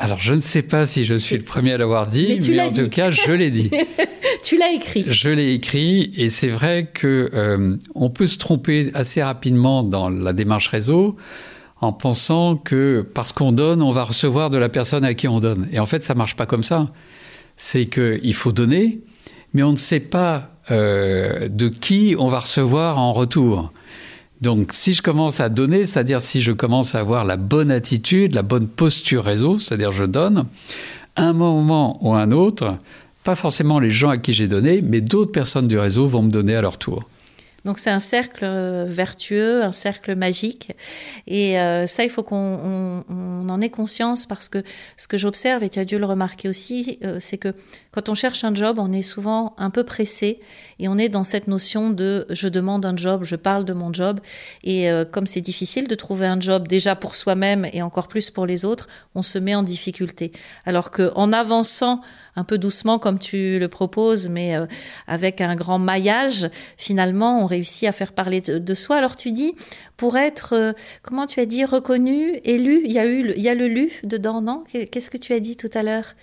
Alors, 0.00 0.20
je 0.20 0.32
ne 0.32 0.40
sais 0.40 0.62
pas 0.62 0.86
si 0.86 1.04
je 1.04 1.14
suis 1.14 1.36
le 1.36 1.42
premier 1.42 1.72
à 1.72 1.76
l'avoir 1.76 2.06
dit, 2.06 2.38
mais, 2.48 2.60
en 2.60 2.72
tout 2.72 2.88
cas, 2.88 3.10
je 3.10 3.32
l'ai 3.32 3.50
dit. 3.50 3.68
tu 4.44 4.56
l'as 4.56 4.70
écrit. 4.70 5.04
Je 5.08 5.28
l'ai 5.28 5.52
écrit, 5.52 6.12
et 6.16 6.30
c'est 6.30 6.48
vrai 6.48 6.88
que 6.94 7.28
euh, 7.34 7.76
on 7.96 8.08
peut 8.08 8.28
se 8.28 8.38
tromper 8.38 8.92
assez 8.94 9.22
rapidement 9.22 9.82
dans 9.82 10.08
la 10.08 10.32
démarche 10.32 10.68
réseau 10.68 11.16
en 11.80 11.92
pensant 11.92 12.56
que 12.56 13.04
parce 13.12 13.32
qu'on 13.32 13.50
donne, 13.50 13.82
on 13.82 13.90
va 13.90 14.04
recevoir 14.04 14.50
de 14.50 14.58
la 14.58 14.68
personne 14.68 15.04
à 15.04 15.14
qui 15.14 15.26
on 15.26 15.40
donne. 15.40 15.68
Et 15.72 15.80
en 15.80 15.86
fait, 15.86 16.02
ça 16.04 16.14
marche 16.14 16.36
pas 16.36 16.46
comme 16.46 16.62
ça. 16.62 16.92
C'est 17.56 17.86
qu'il 17.86 18.34
faut 18.34 18.52
donner, 18.52 19.00
mais 19.52 19.64
on 19.64 19.72
ne 19.72 19.76
sait 19.76 20.00
pas 20.00 20.52
euh, 20.70 21.48
de 21.48 21.68
qui 21.68 22.14
on 22.18 22.28
va 22.28 22.38
recevoir 22.40 22.98
en 22.98 23.12
retour. 23.12 23.72
Donc 24.40 24.72
si 24.72 24.92
je 24.92 25.02
commence 25.02 25.40
à 25.40 25.48
donner, 25.48 25.84
c'est-à-dire 25.84 26.20
si 26.20 26.40
je 26.40 26.52
commence 26.52 26.94
à 26.94 27.00
avoir 27.00 27.24
la 27.24 27.36
bonne 27.36 27.70
attitude, 27.70 28.34
la 28.34 28.42
bonne 28.42 28.68
posture 28.68 29.24
réseau, 29.24 29.58
c'est-à-dire 29.58 29.92
je 29.92 30.04
donne, 30.04 30.44
un 31.16 31.32
moment 31.32 31.98
ou 32.04 32.14
un 32.14 32.30
autre, 32.30 32.78
pas 33.24 33.34
forcément 33.34 33.80
les 33.80 33.90
gens 33.90 34.10
à 34.10 34.18
qui 34.18 34.32
j'ai 34.32 34.46
donné, 34.46 34.80
mais 34.80 35.00
d'autres 35.00 35.32
personnes 35.32 35.66
du 35.66 35.78
réseau 35.78 36.06
vont 36.06 36.22
me 36.22 36.30
donner 36.30 36.54
à 36.54 36.62
leur 36.62 36.78
tour. 36.78 37.02
Donc 37.64 37.78
c'est 37.78 37.90
un 37.90 38.00
cercle 38.00 38.44
euh, 38.44 38.84
vertueux, 38.88 39.64
un 39.64 39.72
cercle 39.72 40.14
magique. 40.14 40.72
Et 41.26 41.58
euh, 41.58 41.86
ça, 41.86 42.04
il 42.04 42.10
faut 42.10 42.22
qu'on 42.22 43.04
on, 43.08 43.48
en 43.48 43.60
ait 43.60 43.70
conscience 43.70 44.26
parce 44.26 44.48
que 44.48 44.62
ce 44.96 45.08
que 45.08 45.16
j'observe, 45.16 45.64
et 45.64 45.68
tu 45.68 45.78
as 45.78 45.84
dû 45.84 45.98
le 45.98 46.06
remarquer 46.06 46.48
aussi, 46.48 46.98
euh, 47.02 47.16
c'est 47.18 47.38
que 47.38 47.54
quand 47.90 48.08
on 48.08 48.14
cherche 48.14 48.44
un 48.44 48.54
job, 48.54 48.78
on 48.78 48.92
est 48.92 49.02
souvent 49.02 49.54
un 49.58 49.70
peu 49.70 49.82
pressé 49.82 50.40
et 50.78 50.86
on 50.86 50.98
est 50.98 51.08
dans 51.08 51.24
cette 51.24 51.48
notion 51.48 51.90
de 51.90 52.26
je 52.30 52.48
demande 52.48 52.86
un 52.86 52.96
job, 52.96 53.24
je 53.24 53.34
parle 53.34 53.64
de 53.64 53.72
mon 53.72 53.92
job. 53.92 54.20
Et 54.62 54.88
comme 55.10 55.26
c'est 55.26 55.40
difficile 55.40 55.88
de 55.88 55.94
trouver 55.96 56.26
un 56.26 56.38
job 56.38 56.68
déjà 56.68 56.94
pour 56.94 57.16
soi-même 57.16 57.66
et 57.72 57.82
encore 57.82 58.06
plus 58.06 58.30
pour 58.30 58.46
les 58.46 58.64
autres, 58.64 58.88
on 59.16 59.22
se 59.22 59.38
met 59.38 59.56
en 59.56 59.64
difficulté. 59.64 60.30
Alors 60.64 60.92
qu'en 60.92 61.32
avançant 61.32 62.02
un 62.38 62.44
peu 62.44 62.58
doucement 62.58 62.98
comme 62.98 63.18
tu 63.18 63.58
le 63.58 63.68
proposes, 63.68 64.28
mais 64.28 64.54
avec 65.06 65.40
un 65.40 65.54
grand 65.56 65.78
maillage, 65.78 66.48
finalement, 66.76 67.42
on 67.42 67.46
réussit 67.46 67.88
à 67.88 67.92
faire 67.92 68.12
parler 68.12 68.40
de, 68.40 68.74
soi. 68.74 68.96
Alors 68.96 69.16
tu 69.16 69.32
dis, 69.32 69.54
pour 69.96 70.16
être, 70.16 70.54
euh, 70.54 70.72
comment 71.02 71.26
tu 71.26 71.40
as 71.40 71.46
dit, 71.46 71.64
reconnu, 71.64 72.40
élu, 72.44 72.82
il 72.84 72.92
y 72.92 72.98
a, 72.98 73.06
eu, 73.06 73.32
il 73.36 73.42
y 73.42 73.48
a 73.48 73.54
le 73.54 73.68
lu 73.68 73.90
dedans, 74.04 74.40
non? 74.40 74.64
Qu'est-ce 74.90 75.10
que 75.10 75.18
tu 75.18 75.32
as 75.32 75.40
dit 75.40 75.56
tout 75.56 75.70
à 75.74 75.82
l'heure? 75.82 76.14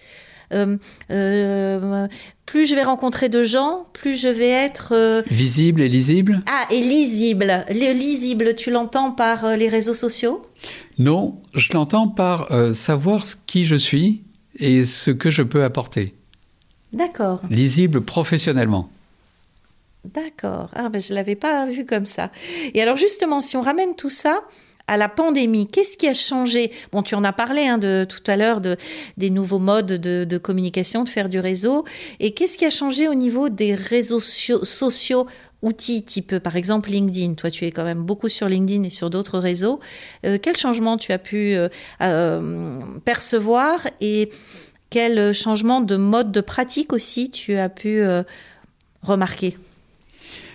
Euh, 0.53 0.77
euh, 1.09 2.07
plus 2.45 2.69
je 2.69 2.75
vais 2.75 2.83
rencontrer 2.83 3.29
de 3.29 3.41
gens, 3.41 3.85
plus 3.93 4.15
je 4.15 4.27
vais 4.27 4.49
être 4.49 5.23
visible 5.27 5.81
et 5.81 5.89
lisible? 5.89 6.41
Ah, 6.47 6.67
et 6.71 6.81
lisible. 6.81 7.65
Le 7.69 7.93
lisible, 7.93 8.55
tu 8.55 8.69
l'entends 8.71 9.11
par 9.11 9.57
les 9.57 9.67
réseaux 9.67 9.95
sociaux? 9.95 10.43
Non, 10.99 11.41
je 11.55 11.73
l'entends 11.73 12.07
par 12.07 12.47
savoir 12.73 13.23
qui 13.47 13.65
je 13.65 13.75
suis 13.75 14.24
et 14.59 14.85
ce 14.85 15.11
que 15.11 15.29
je 15.29 15.41
peux 15.41 15.63
apporter. 15.63 16.13
D'accord. 16.93 17.41
Lisible 17.49 18.01
professionnellement. 18.01 18.89
D'accord. 20.05 20.69
Ah 20.75 20.89
ben 20.89 21.01
je 21.01 21.13
l'avais 21.13 21.35
pas 21.35 21.65
vu 21.65 21.85
comme 21.85 22.05
ça. 22.05 22.31
Et 22.73 22.81
alors 22.81 22.97
justement, 22.97 23.41
si 23.41 23.57
on 23.57 23.61
ramène 23.61 23.95
tout 23.95 24.09
ça 24.09 24.41
à 24.87 24.97
la 24.97 25.09
pandémie, 25.09 25.67
qu'est-ce 25.67 25.97
qui 25.97 26.07
a 26.07 26.13
changé? 26.13 26.71
Bon, 26.91 27.01
tu 27.01 27.15
en 27.15 27.23
as 27.23 27.33
parlé 27.33 27.67
hein, 27.67 27.77
de 27.77 28.05
tout 28.07 28.29
à 28.29 28.37
l'heure 28.37 28.61
de 28.61 28.77
des 29.17 29.29
nouveaux 29.29 29.59
modes 29.59 29.93
de, 29.93 30.37
communication, 30.37 31.03
de 31.03 31.09
faire 31.09 31.29
du 31.29 31.39
réseau. 31.39 31.85
Et 32.19 32.33
qu'est-ce 32.33 32.57
qui 32.57 32.65
a 32.65 32.69
changé 32.69 33.07
au 33.07 33.15
niveau 33.15 33.49
des 33.49 33.73
réseaux 33.73 34.19
sociaux 34.19 35.27
outils 35.61 36.03
type 36.03 36.37
par 36.37 36.55
exemple 36.55 36.91
LinkedIn? 36.91 37.33
Toi, 37.33 37.49
tu 37.49 37.65
es 37.65 37.71
quand 37.71 37.83
même 37.83 38.03
beaucoup 38.03 38.29
sur 38.29 38.47
LinkedIn 38.47 38.83
et 38.83 38.89
sur 38.89 39.09
d'autres 39.09 39.39
réseaux. 39.39 39.79
Euh, 40.25 40.37
quel 40.41 40.55
changement 40.55 40.97
tu 40.97 41.11
as 41.11 41.19
pu 41.19 41.55
euh, 41.55 41.67
euh, 42.01 42.81
percevoir? 43.03 43.79
Et 44.01 44.29
quel 44.91 45.33
changement 45.33 45.81
de 45.81 45.97
mode 45.97 46.31
de 46.31 46.41
pratique 46.41 46.93
aussi 46.93 47.31
tu 47.31 47.55
as 47.55 47.69
pu 47.69 48.03
remarquer? 49.01 49.57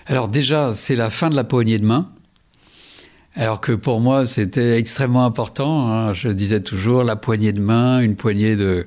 Alors 0.06 0.28
déjà, 0.28 0.72
c'est 0.72 0.96
la 0.96 1.10
fin 1.10 1.28
de 1.28 1.36
la 1.36 1.44
poignée 1.44 1.78
de 1.78 1.84
main. 1.84 2.10
Alors 3.40 3.62
que 3.62 3.72
pour 3.72 4.00
moi, 4.00 4.26
c'était 4.26 4.76
extrêmement 4.78 5.24
important. 5.24 5.88
Hein. 5.88 6.12
Je 6.12 6.28
disais 6.28 6.60
toujours, 6.60 7.04
la 7.04 7.16
poignée 7.16 7.52
de 7.52 7.60
main, 7.60 8.00
une 8.00 8.14
poignée 8.14 8.54
de, 8.54 8.84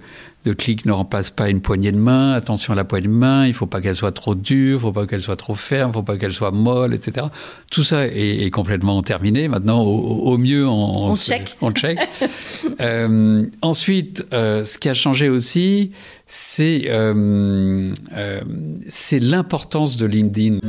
clics 0.60 0.86
ne 0.86 0.92
remplace 0.92 1.32
pas 1.32 1.50
une 1.50 1.60
poignée 1.60 1.92
de 1.92 1.98
main. 1.98 2.34
Attention 2.34 2.74
à 2.74 2.76
la 2.76 2.84
poignée 2.84 3.08
de 3.08 3.12
main, 3.12 3.46
il 3.46 3.50
ne 3.50 3.54
faut 3.54 3.66
pas 3.66 3.82
qu'elle 3.82 3.96
soit 3.96 4.12
trop 4.12 4.36
dure, 4.36 4.74
il 4.74 4.74
ne 4.74 4.78
faut 4.78 4.92
pas 4.92 5.08
qu'elle 5.08 5.22
soit 5.22 5.38
trop 5.38 5.56
ferme, 5.56 5.90
il 5.90 5.94
ne 5.94 5.94
faut 5.94 6.04
pas 6.04 6.18
qu'elle 6.18 6.34
soit 6.34 6.52
molle, 6.52 6.94
etc. 6.94 7.26
Tout 7.72 7.84
ça 7.84 8.06
est, 8.06 8.52
complètement 8.52 9.02
terminé. 9.02 9.48
Maintenant, 9.48 9.82
au, 9.82 10.38
mieux, 10.38 10.68
on, 10.68 11.08
on, 11.08 11.16
check. 11.16 11.58
On 11.62 11.72
check. 11.72 11.98
Euh, 12.80 13.46
ensuite, 13.62 14.26
euh, 14.34 14.64
ce 14.64 14.78
qui 14.78 14.90
a 14.90 14.94
changé 14.94 15.30
aussi, 15.30 15.92
c'est 16.26 16.84
euh, 16.88 17.92
l'importance 19.12 19.98
de 19.98 20.06
LinkedIn. 20.06 20.60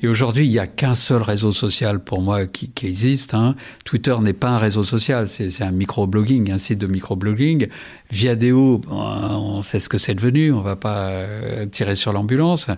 Et 0.00 0.08
aujourd'hui, 0.08 0.46
il 0.46 0.50
n'y 0.50 0.58
a 0.58 0.66
qu'un 0.66 0.94
seul 0.94 1.22
réseau 1.22 1.52
social 1.52 1.98
pour 1.98 2.22
moi 2.22 2.46
qui, 2.46 2.70
existe. 2.84 3.34
Hein. 3.34 3.56
Twitter 3.84 4.14
n'est 4.20 4.32
pas 4.32 4.50
un 4.50 4.58
réseau 4.58 4.84
social, 4.84 5.26
c'est 5.26 5.62
un 5.62 5.72
microblogging, 5.72 6.52
un 6.52 6.58
site 6.58 6.78
de 6.78 6.86
microblogging. 6.86 7.68
Viadeo, 8.10 8.80
on 8.88 9.62
sait 9.62 9.80
ce 9.80 9.88
que 9.88 9.98
c'est 9.98 10.14
devenu, 10.14 10.52
on 10.52 10.58
ne 10.58 10.62
va 10.62 10.76
pas 10.76 11.08
euh, 11.08 11.66
tirer 11.66 11.96
sur 11.96 12.12
l'ambulance. 12.12 12.68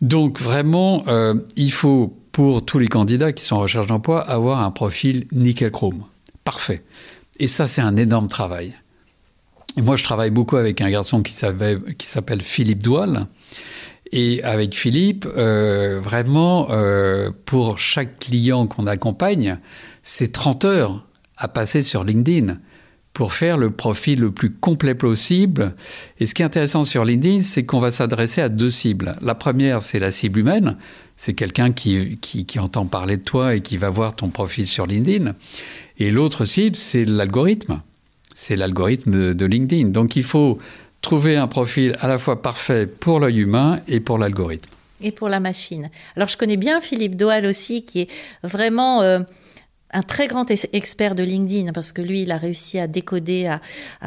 Donc 0.00 0.40
vraiment, 0.40 1.02
euh, 1.08 1.34
il 1.56 1.72
faut 1.72 2.16
pour 2.30 2.64
tous 2.64 2.78
les 2.78 2.88
candidats 2.88 3.32
qui 3.32 3.44
sont 3.44 3.56
en 3.56 3.60
recherche 3.60 3.86
d'emploi 3.86 4.20
avoir 4.20 4.60
un 4.60 4.70
profil 4.70 5.26
nickel 5.32 5.70
chrome. 5.70 6.04
Parfait. 6.44 6.84
Et 7.40 7.48
ça, 7.48 7.66
c'est 7.66 7.80
un 7.80 7.96
énorme 7.96 8.28
travail. 8.28 8.74
Et 9.76 9.82
moi, 9.82 9.96
je 9.96 10.04
travaille 10.04 10.30
beaucoup 10.30 10.56
avec 10.56 10.80
un 10.80 10.90
garçon 10.90 11.22
qui 11.22 11.32
s'appelle 11.32 12.42
Philippe 12.42 12.82
Doual. 12.82 13.26
Et 14.16 14.44
avec 14.44 14.76
Philippe, 14.76 15.26
euh, 15.36 15.98
vraiment, 16.00 16.68
euh, 16.70 17.30
pour 17.46 17.80
chaque 17.80 18.20
client 18.20 18.68
qu'on 18.68 18.86
accompagne, 18.86 19.58
c'est 20.02 20.30
30 20.30 20.64
heures 20.64 21.04
à 21.36 21.48
passer 21.48 21.82
sur 21.82 22.04
LinkedIn 22.04 22.58
pour 23.12 23.32
faire 23.32 23.56
le 23.56 23.70
profil 23.70 24.20
le 24.20 24.30
plus 24.30 24.52
complet 24.52 24.94
possible. 24.94 25.74
Et 26.20 26.26
ce 26.26 26.34
qui 26.34 26.42
est 26.42 26.44
intéressant 26.44 26.84
sur 26.84 27.04
LinkedIn, 27.04 27.42
c'est 27.42 27.64
qu'on 27.64 27.80
va 27.80 27.90
s'adresser 27.90 28.40
à 28.40 28.48
deux 28.48 28.70
cibles. 28.70 29.16
La 29.20 29.34
première, 29.34 29.82
c'est 29.82 29.98
la 29.98 30.12
cible 30.12 30.38
humaine. 30.38 30.76
C'est 31.16 31.34
quelqu'un 31.34 31.72
qui, 31.72 32.16
qui, 32.20 32.46
qui, 32.46 32.60
entend 32.60 32.86
parler 32.86 33.16
de 33.16 33.22
toi 33.22 33.56
et 33.56 33.62
qui 33.62 33.76
va 33.78 33.90
voir 33.90 34.14
ton 34.14 34.28
profil 34.28 34.68
sur 34.68 34.86
LinkedIn. 34.86 35.34
Et 35.98 36.12
l'autre 36.12 36.44
cible, 36.44 36.76
c'est 36.76 37.04
l'algorithme. 37.04 37.82
C'est 38.32 38.54
l'algorithme 38.54 39.34
de 39.34 39.46
LinkedIn. 39.46 39.88
Donc 39.88 40.14
il 40.14 40.24
faut 40.24 40.58
trouver 41.04 41.36
un 41.36 41.46
profil 41.46 41.96
à 42.00 42.08
la 42.08 42.18
fois 42.18 42.42
parfait 42.42 42.86
pour 42.86 43.20
l'œil 43.20 43.40
humain 43.40 43.80
et 43.86 44.00
pour 44.00 44.18
l'algorithme. 44.18 44.70
Et 45.00 45.12
pour 45.12 45.28
la 45.28 45.38
machine. 45.38 45.90
Alors 46.16 46.28
je 46.28 46.36
connais 46.36 46.56
bien 46.56 46.80
Philippe 46.80 47.16
Doal 47.16 47.46
aussi, 47.46 47.84
qui 47.84 48.00
est 48.00 48.08
vraiment... 48.42 49.02
Euh, 49.02 49.20
un 49.94 50.02
très 50.02 50.26
grand 50.26 50.50
expert 50.72 51.14
de 51.14 51.22
LinkedIn 51.22 51.72
parce 51.72 51.92
que 51.92 52.02
lui, 52.02 52.22
il 52.22 52.32
a 52.32 52.36
réussi 52.36 52.80
à 52.80 52.88
décoder, 52.88 53.46
à, 53.46 53.60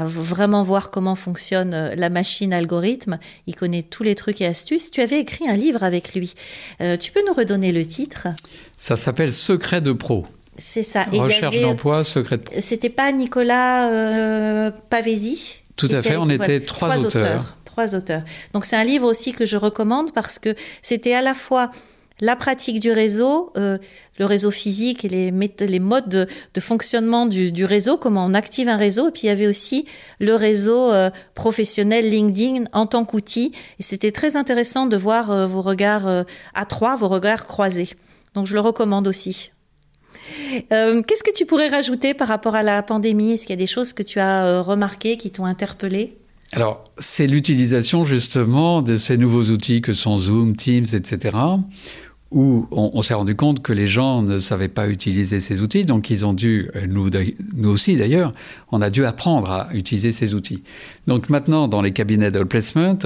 vraiment 0.06 0.62
voir 0.62 0.92
comment 0.92 1.16
fonctionne 1.16 1.74
euh, 1.74 1.96
la 1.96 2.10
machine 2.10 2.52
algorithme. 2.52 3.20
Il 3.48 3.56
connaît 3.56 3.84
tous 3.84 4.04
les 4.04 4.14
trucs 4.14 4.42
et 4.42 4.46
astuces. 4.46 4.92
Tu 4.92 5.00
avais 5.00 5.20
écrit 5.22 5.48
un 5.48 5.56
livre 5.56 5.84
avec 5.84 6.14
lui. 6.14 6.34
Euh, 6.82 6.98
tu 6.98 7.14
peux 7.14 7.26
nous 7.26 7.34
redonner 7.34 7.72
le 7.72 7.86
titre? 7.86 8.28
Ça 8.76 8.98
s'appelle 8.98 9.32
Secret 9.32 9.80
de 9.80 9.94
pro. 9.94 10.26
C'est 10.58 10.84
ça. 10.84 11.04
Recherche 11.04 11.62
d'emploi, 11.62 12.04
secret 12.04 12.38
de 12.38 12.44
pro. 12.44 12.56
C'était 12.60 12.90
pas 12.90 13.14
Nicolas 13.14 13.90
euh, 13.90 14.72
Pavesi? 14.90 15.62
Tout 15.78 15.90
à 15.92 16.02
fait, 16.02 16.18
on 16.18 16.30
était 16.30 16.60
trois, 16.60 17.06
auteurs. 17.06 17.56
Trois 17.66 17.96
auteurs. 17.96 18.24
Donc 18.54 18.66
c'est 18.66 18.76
un 18.76 18.84
livre 18.84 19.08
aussi 19.08 19.32
que 19.32 19.46
je 19.46 19.56
recommande 19.56 20.12
parce 20.12 20.40
que 20.40 20.56
c'était 20.82 21.14
à 21.14 21.22
la 21.22 21.34
fois 21.34 21.72
la 22.20 22.36
pratique 22.36 22.80
du 22.80 22.92
réseau, 22.92 23.52
euh, 23.58 23.78
le 24.18 24.26
réseau 24.26 24.50
physique 24.50 25.06
et 25.06 25.10
les, 25.10 25.32
les 25.32 25.80
modes 25.80 26.28
de, 26.54 26.60
fonctionnement 26.60 27.28
du, 27.28 27.64
réseau, 27.64 27.98
comment 27.98 28.26
on 28.26 28.34
active 28.34 28.68
un 28.70 28.76
réseau. 28.76 29.10
Et 29.10 29.12
puis 29.12 29.22
il 29.24 29.28
y 29.28 29.30
avait 29.30 29.46
aussi 29.46 29.86
le 30.20 30.34
réseau 30.34 30.92
euh, 30.92 31.12
professionnel 31.36 32.10
LinkedIn 32.10 32.66
en 32.74 32.88
tant 32.88 33.06
qu'outil. 33.06 33.52
Et 33.80 33.84
c'était 33.84 34.12
très 34.12 34.36
intéressant 34.36 34.88
de 34.88 34.98
voir 34.98 35.30
euh, 35.30 35.46
vos 35.46 35.62
regards 35.62 36.26
à 36.56 36.66
trois, 36.66 36.96
vos 36.96 37.08
regards 37.08 37.46
croisés. 37.46 37.90
Donc 38.34 38.48
je 38.48 38.56
le 38.56 38.62
recommande 38.62 39.08
aussi. 39.08 39.52
Euh, 40.72 41.02
qu'est-ce 41.02 41.24
que 41.24 41.34
tu 41.34 41.46
pourrais 41.46 41.68
rajouter 41.68 42.14
par 42.14 42.28
rapport 42.28 42.56
à 42.56 42.64
la 42.64 42.82
pandémie? 42.84 43.34
Est-ce 43.34 43.46
qu'il 43.46 43.54
y 43.54 43.60
a 43.60 43.64
des 43.64 43.68
choses 43.68 43.94
que 43.94 44.04
tu 44.04 44.20
as 44.20 44.46
euh, 44.46 44.62
remarquées, 44.62 45.18
qui 45.18 45.32
t'ont 45.32 45.46
interpellé 45.46 46.16
alors, 46.54 46.86
c'est 46.98 47.28
l'utilisation 47.28 48.06
justement 48.06 48.82
de 48.82 48.96
ces 48.96 49.18
nouveaux 49.18 49.44
outils 49.52 49.82
que 49.82 49.92
sont 49.92 50.18
Zoom, 50.18 50.56
Teams, 50.56 50.86
etc., 50.94 51.38
où 52.32 52.68
on, 52.72 53.02
s'est 53.02 53.14
rendu 53.14 53.36
compte 53.36 53.62
que 53.62 53.74
les 53.74 53.88
gens 53.88 54.22
ne 54.22 54.40
savaient 54.40 54.70
pas 54.70 54.88
utiliser 54.88 55.42
ces 55.42 55.62
outils, 55.62 55.84
donc 55.86 56.10
ils 56.10 56.26
ont 56.26 56.34
dû, 56.34 56.70
euh, 56.76 56.86
nous, 56.88 57.70
aussi 57.70 57.98
d'ailleurs, 57.98 58.32
on 58.72 58.82
a 58.82 58.90
dû 58.90 59.04
apprendre 59.06 59.50
à 59.50 59.70
utiliser 59.74 60.14
ces 60.14 60.36
outils. 60.36 60.64
Donc 61.06 61.30
maintenant, 61.30 61.68
dans 61.68 61.82
les 61.82 61.92
cabinets 61.92 62.32
de 62.32 62.44
placement, 62.44 62.98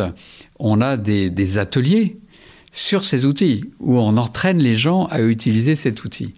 on 0.60 0.80
a 0.80 0.98
des 0.98 1.58
ateliers 1.58 2.18
sur 2.72 3.04
ces 3.04 3.26
outils, 3.26 3.66
où 3.80 3.98
on 3.98 4.18
entraîne 4.18 4.60
les 4.60 4.76
gens 4.76 5.06
à 5.06 5.22
utiliser 5.22 5.76
cet 5.76 6.04
outil. 6.04 6.34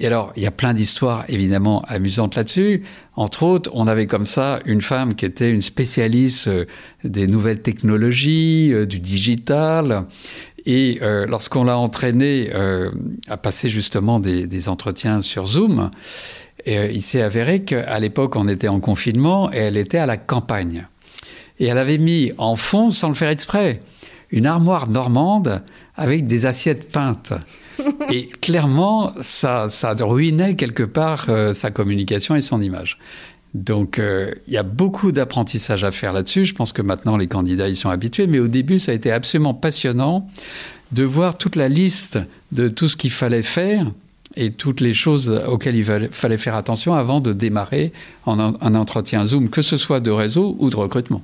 Et 0.00 0.06
alors, 0.06 0.32
il 0.36 0.42
y 0.42 0.46
a 0.46 0.50
plein 0.50 0.74
d'histoires 0.74 1.24
évidemment 1.28 1.82
amusantes 1.86 2.34
là-dessus. 2.34 2.82
Entre 3.14 3.44
autres, 3.44 3.70
on 3.74 3.86
avait 3.86 4.06
comme 4.06 4.26
ça 4.26 4.60
une 4.64 4.80
femme 4.80 5.14
qui 5.14 5.24
était 5.24 5.50
une 5.50 5.60
spécialiste 5.60 6.48
euh, 6.48 6.64
des 7.04 7.28
nouvelles 7.28 7.62
technologies, 7.62 8.72
euh, 8.72 8.86
du 8.86 8.98
digital. 8.98 10.06
Et 10.66 10.98
euh, 11.02 11.26
lorsqu'on 11.26 11.62
l'a 11.64 11.78
entraînée 11.78 12.50
à 13.28 13.36
passer 13.36 13.68
justement 13.68 14.18
des, 14.18 14.68
entretiens 14.68 15.20
sur 15.22 15.46
Zoom, 15.46 15.90
il 16.66 17.02
s'est 17.02 17.20
avéré 17.20 17.62
qu'à 17.62 17.98
l'époque, 17.98 18.36
on 18.36 18.48
était 18.48 18.68
en 18.68 18.80
confinement 18.80 19.52
et 19.52 19.58
elle 19.58 19.76
était 19.76 19.98
à 19.98 20.06
la 20.06 20.16
campagne. 20.16 20.86
Et 21.60 21.66
elle 21.66 21.76
avait 21.76 21.98
mis 21.98 22.32
en 22.38 22.56
fond, 22.56 22.90
sans 22.90 23.08
le 23.08 23.14
faire 23.14 23.28
exprès, 23.28 23.80
une 24.34 24.46
armoire 24.46 24.88
normande 24.88 25.62
avec 25.96 26.26
des 26.26 26.44
assiettes 26.44 26.90
peintes. 26.90 27.32
et 28.10 28.28
clairement, 28.40 29.12
ça, 29.20 29.68
ça 29.68 29.94
ruinait 30.00 30.56
quelque 30.56 30.82
part 30.82 31.26
euh, 31.28 31.54
sa 31.54 31.70
communication 31.70 32.34
et 32.34 32.40
son 32.40 32.60
image. 32.60 32.98
Donc, 33.54 34.00
euh, 34.00 34.32
il 34.48 34.52
y 34.52 34.56
a 34.56 34.64
beaucoup 34.64 35.12
d'apprentissage 35.12 35.84
à 35.84 35.92
faire 35.92 36.12
là-dessus. 36.12 36.44
Je 36.44 36.54
pense 36.54 36.72
que 36.72 36.82
maintenant, 36.82 37.16
les 37.16 37.28
candidats 37.28 37.68
y 37.68 37.76
sont 37.76 37.90
habitués. 37.90 38.26
Mais 38.26 38.40
au 38.40 38.48
début, 38.48 38.80
ça 38.80 38.90
a 38.90 38.94
été 38.96 39.12
absolument 39.12 39.54
passionnant 39.54 40.28
de 40.90 41.04
voir 41.04 41.38
toute 41.38 41.54
la 41.54 41.68
liste 41.68 42.18
de 42.50 42.68
tout 42.68 42.88
ce 42.88 42.96
qu'il 42.96 43.12
fallait 43.12 43.42
faire 43.42 43.86
et 44.34 44.50
toutes 44.50 44.80
les 44.80 44.94
choses 44.94 45.30
auxquelles 45.46 45.76
il 45.76 45.84
fallait 45.84 46.38
faire 46.38 46.56
attention 46.56 46.94
avant 46.94 47.20
de 47.20 47.32
démarrer 47.32 47.92
en 48.26 48.40
un 48.40 48.74
entretien 48.74 49.24
Zoom, 49.24 49.48
que 49.48 49.62
ce 49.62 49.76
soit 49.76 50.00
de 50.00 50.10
réseau 50.10 50.56
ou 50.58 50.70
de 50.70 50.76
recrutement. 50.76 51.22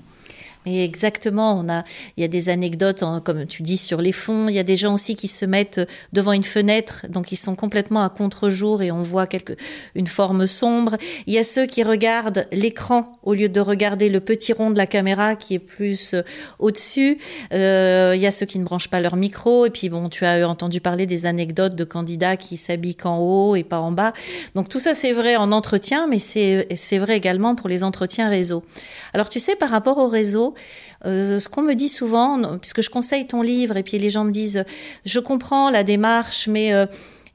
Et 0.66 0.84
exactement, 0.84 1.58
on 1.58 1.70
a, 1.70 1.84
il 2.18 2.20
y 2.20 2.24
a 2.24 2.28
des 2.28 2.50
anecdotes, 2.50 3.02
hein, 3.02 3.22
comme 3.24 3.46
tu 3.46 3.62
dis, 3.62 3.78
sur 3.78 4.02
les 4.02 4.12
fonds. 4.12 4.48
Il 4.48 4.54
y 4.54 4.58
a 4.58 4.62
des 4.62 4.76
gens 4.76 4.92
aussi 4.92 5.16
qui 5.16 5.26
se 5.26 5.46
mettent 5.46 5.80
devant 6.12 6.32
une 6.32 6.44
fenêtre, 6.44 7.06
donc 7.08 7.32
ils 7.32 7.36
sont 7.36 7.54
complètement 7.54 8.04
à 8.04 8.10
contre-jour 8.10 8.82
et 8.82 8.92
on 8.92 9.00
voit 9.00 9.26
quelque, 9.26 9.54
une 9.94 10.06
forme 10.06 10.46
sombre. 10.46 10.98
Il 11.26 11.32
y 11.32 11.38
a 11.38 11.44
ceux 11.44 11.64
qui 11.64 11.82
regardent 11.82 12.46
l'écran 12.52 13.18
au 13.22 13.32
lieu 13.32 13.48
de 13.48 13.60
regarder 13.60 14.10
le 14.10 14.20
petit 14.20 14.52
rond 14.52 14.70
de 14.70 14.76
la 14.76 14.86
caméra 14.86 15.34
qui 15.34 15.54
est 15.54 15.58
plus 15.58 16.12
euh, 16.12 16.22
au-dessus. 16.58 17.16
Euh, 17.54 18.12
il 18.14 18.20
y 18.20 18.26
a 18.26 18.30
ceux 18.30 18.46
qui 18.46 18.58
ne 18.58 18.64
branchent 18.64 18.90
pas 18.90 19.00
leur 19.00 19.16
micro. 19.16 19.64
Et 19.64 19.70
puis 19.70 19.88
bon, 19.88 20.10
tu 20.10 20.26
as 20.26 20.46
entendu 20.46 20.82
parler 20.82 21.06
des 21.06 21.24
anecdotes 21.24 21.74
de 21.74 21.84
candidats 21.84 22.36
qui 22.36 22.58
s'habillent 22.58 22.96
qu'en 22.96 23.18
haut 23.18 23.56
et 23.56 23.64
pas 23.64 23.80
en 23.80 23.92
bas. 23.92 24.12
Donc 24.54 24.68
tout 24.68 24.80
ça, 24.80 24.92
c'est 24.92 25.12
vrai 25.12 25.36
en 25.36 25.52
entretien, 25.52 26.06
mais 26.06 26.18
c'est 26.18 26.98
vrai 26.98 27.16
également 27.16 27.54
pour 27.54 27.68
les 27.68 27.82
entretiens 27.82 28.28
réseau. 28.28 28.62
Alors 29.14 29.30
tu 29.30 29.40
sais, 29.40 29.56
par 29.56 29.70
rapport 29.70 29.96
au 29.96 30.06
réseau, 30.06 30.49
euh, 31.06 31.38
ce 31.38 31.48
qu'on 31.48 31.62
me 31.62 31.74
dit 31.74 31.88
souvent, 31.88 32.58
puisque 32.58 32.82
je 32.82 32.90
conseille 32.90 33.26
ton 33.26 33.42
livre 33.42 33.76
et 33.76 33.82
puis 33.82 33.98
les 33.98 34.10
gens 34.10 34.24
me 34.24 34.32
disent, 34.32 34.64
je 35.04 35.20
comprends 35.20 35.70
la 35.70 35.82
démarche, 35.82 36.46
mais 36.46 36.74
euh, 36.74 36.84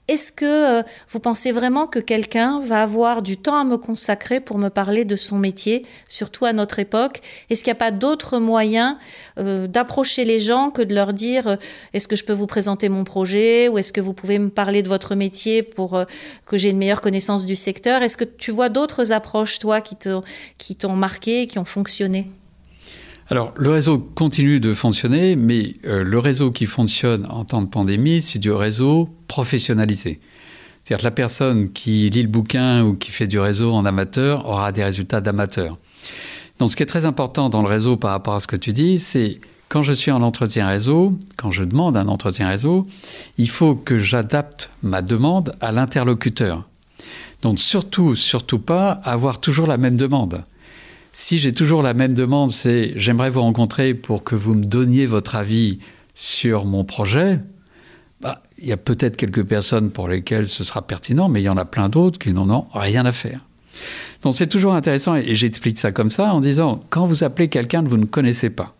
est-ce 0.08 0.32
que 0.32 0.46
euh, 0.82 0.84
vous 1.10 1.20
pensez 1.20 1.52
vraiment 1.52 1.88
que 1.88 1.98
quelqu'un 1.98 2.60
va 2.60 2.84
avoir 2.84 3.24
du 3.24 3.38
temps 3.38 3.58
à 3.58 3.64
me 3.64 3.78
consacrer 3.78 4.40
pour 4.40 4.60
me 4.60 4.70
parler 4.70 5.04
de 5.04 5.16
son 5.16 5.40
métier, 5.40 5.84
surtout 6.08 6.46
à 6.46 6.54
notre 6.54 6.78
époque? 6.78 7.22
Est-ce 7.50 7.64
qu'il 7.64 7.72
n'y 7.72 7.78
a 7.78 7.80
pas 7.80 7.90
d'autres 7.90 8.38
moyens 8.38 8.98
d'approcher 9.36 10.24
les 10.24 10.40
gens 10.40 10.70
que 10.70 10.82
de 10.84 10.94
leur 10.94 11.12
dire 11.12 11.58
est-ce 11.92 12.08
que 12.08 12.16
je 12.16 12.24
peux 12.24 12.34
vous 12.34 12.48
présenter 12.48 12.88
mon 12.88 13.04
projet 13.04 13.68
ou 13.68 13.80
est-ce 13.80 13.92
que 13.92 14.00
vous 14.00 14.14
pouvez 14.14 14.40
me 14.40 14.50
parler 14.50 14.82
de 14.82 14.88
votre 14.88 15.16
métier 15.16 15.62
pour 15.62 16.00
que 16.48 16.56
j'ai 16.56 16.70
une 16.70 16.78
meilleure 16.78 17.02
connaissance 17.02 17.46
du 17.46 17.56
secteur? 17.56 18.04
Est-ce 18.04 18.16
que 18.16 18.24
tu 18.24 18.52
vois 18.52 18.70
d'autres 18.70 19.12
approches, 19.12 19.58
toi, 19.58 19.82
qui 19.82 19.96
t'ont 20.76 20.96
marqué, 20.96 21.48
qui 21.48 21.58
ont 21.58 21.66
fonctionné? 21.66 22.30
Alors, 23.28 23.54
le 23.58 23.72
réseau 23.72 23.98
continue 23.98 24.60
de 24.60 24.76
fonctionner, 24.76 25.36
mais 25.36 25.74
euh, 25.86 26.04
le 26.04 26.20
réseau 26.20 26.52
qui 26.52 26.68
fonctionne 26.68 27.26
en 27.32 27.44
temps 27.44 27.64
de 27.64 27.68
pandémie, 27.68 28.22
c'est 28.22 28.38
du 28.38 28.52
réseau 28.52 29.10
professionnalisé. 29.28 30.20
C'est-à-dire 30.84 31.02
que 31.02 31.08
la 31.08 31.12
personne 31.12 31.70
qui 31.70 32.08
lit 32.12 32.22
le 32.22 32.28
bouquin 32.28 32.84
ou 32.84 32.94
qui 32.94 33.10
fait 33.10 33.26
du 33.26 33.40
réseau 33.40 33.74
en 33.74 33.84
amateur 33.86 34.48
aura 34.48 34.72
des 34.72 34.84
résultats 34.84 35.22
d'amateur. 35.22 35.80
Donc, 36.60 36.70
ce 36.70 36.76
qui 36.76 36.84
est 36.84 36.88
très 36.88 37.06
important 37.06 37.50
dans 37.50 37.64
le 37.64 37.68
réseau 37.68 37.98
par 37.98 38.12
rapport 38.12 38.36
à 38.36 38.40
ce 38.40 38.46
que 38.46 38.56
tu 38.56 38.74
dis, 38.74 39.00
c'est 39.00 39.42
quand 39.70 39.82
je 39.82 39.94
suis 39.94 40.12
en 40.12 40.22
entretien 40.22 40.68
réseau, 40.68 41.18
quand 41.36 41.50
je 41.50 41.64
demande 41.64 41.98
un 41.98 42.08
entretien 42.08 42.48
réseau, 42.48 42.86
il 43.40 43.50
faut 43.50 43.74
que 43.74 43.98
j'adapte 43.98 44.70
ma 44.84 45.02
demande 45.02 45.56
à 45.62 45.72
l'interlocuteur. 45.72 46.64
Donc, 47.42 47.58
surtout, 47.58 48.16
surtout 48.16 48.60
pas 48.60 48.92
avoir 48.92 49.42
toujours 49.42 49.66
la 49.66 49.78
même 49.78 49.96
demande. 49.96 50.44
Si 51.18 51.40
j'ai 51.40 51.54
toujours 51.54 51.82
la 51.82 51.94
même 51.94 52.14
demande, 52.14 52.52
c'est 52.52 52.92
j'aimerais 52.98 53.30
vous 53.30 53.40
rencontrer 53.40 53.94
pour 53.94 54.26
que 54.26 54.36
vous 54.36 54.54
me 54.54 54.66
donniez 54.66 55.06
votre 55.06 55.38
avis 55.38 55.80
sur 56.14 56.66
mon 56.66 56.84
projet, 56.84 57.40
bah, 58.20 58.44
il 58.58 58.68
y 58.68 58.74
a 58.74 58.78
peut-être 58.78 59.16
quelques 59.16 59.46
personnes 59.46 59.92
pour 59.92 60.10
lesquelles 60.10 60.50
ce 60.50 60.66
sera 60.66 60.82
pertinent, 60.82 61.30
mais 61.30 61.40
il 61.40 61.46
y 61.46 61.50
en 61.50 61.56
a 61.56 61.64
plein 61.64 61.88
d'autres 61.88 62.20
qui 62.20 62.34
n'en 62.34 62.50
ont 62.50 62.68
rien 62.74 63.06
à 63.06 63.14
faire. 63.14 63.40
Donc 64.24 64.36
c'est 64.36 64.48
toujours 64.48 64.74
intéressant, 64.74 65.16
et 65.16 65.36
j'explique 65.36 65.80
ça 65.80 65.94
comme 65.94 66.10
ça, 66.10 66.34
en 66.34 66.42
disant, 66.42 66.84
quand 66.90 67.06
vous 67.06 67.24
appelez 67.24 67.48
quelqu'un 67.48 67.82
que 67.82 67.88
vous 67.88 67.96
ne 67.96 68.04
connaissez 68.04 68.50
pas, 68.50 68.76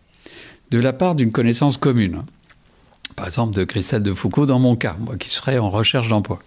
de 0.70 0.78
la 0.78 0.92
part 0.92 1.14
d'une 1.14 1.32
connaissance 1.32 1.78
commune, 1.78 2.22
par 3.16 3.24
exemple 3.24 3.56
de 3.56 3.64
Christelle 3.64 4.02
de 4.02 4.12
Foucault 4.12 4.44
dans 4.44 4.58
mon 4.58 4.76
cas, 4.76 4.96
moi 5.00 5.16
qui 5.16 5.30
serais 5.30 5.56
en 5.56 5.70
recherche 5.70 6.08
d'emploi, 6.08 6.38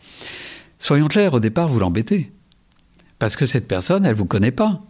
soyons 0.78 1.08
clairs, 1.08 1.34
au 1.34 1.40
départ, 1.40 1.68
vous 1.68 1.80
l'embêtez. 1.80 2.32
Parce 3.18 3.36
que 3.36 3.48
cette 3.48 3.68
personne, 3.68 4.06
elle 4.06 4.14
ne 4.14 4.18
vous 4.18 4.26
connaît 4.26 4.52
pas. 4.52 4.84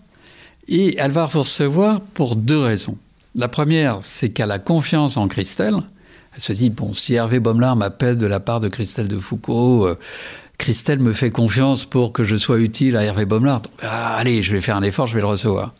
Et 0.69 0.95
elle 0.99 1.11
va 1.11 1.25
recevoir 1.25 1.99
pour 1.99 2.35
deux 2.35 2.59
raisons. 2.59 2.95
La 3.33 3.47
première, 3.47 3.97
c'est 4.01 4.29
qu'elle 4.29 4.51
a 4.51 4.59
confiance 4.59 5.17
en 5.17 5.27
Christelle. 5.27 5.77
Elle 6.35 6.41
se 6.41 6.53
dit, 6.53 6.69
bon, 6.69 6.93
si 6.93 7.15
Hervé 7.15 7.39
Baumlard 7.39 7.75
m'appelle 7.75 8.17
de 8.17 8.27
la 8.27 8.39
part 8.39 8.59
de 8.59 8.67
Christelle 8.67 9.07
de 9.07 9.17
Foucault, 9.17 9.87
euh, 9.87 9.97
Christelle 10.59 10.99
me 10.99 11.13
fait 11.13 11.31
confiance 11.31 11.85
pour 11.85 12.13
que 12.13 12.23
je 12.23 12.35
sois 12.35 12.59
utile 12.59 12.97
à 12.97 13.03
Hervé 13.03 13.25
Baumlard. 13.25 13.63
Ah, 13.81 14.15
allez, 14.15 14.43
je 14.43 14.51
vais 14.51 14.61
faire 14.61 14.75
un 14.75 14.83
effort, 14.83 15.07
je 15.07 15.15
vais 15.15 15.21
le 15.21 15.27
recevoir. 15.27 15.73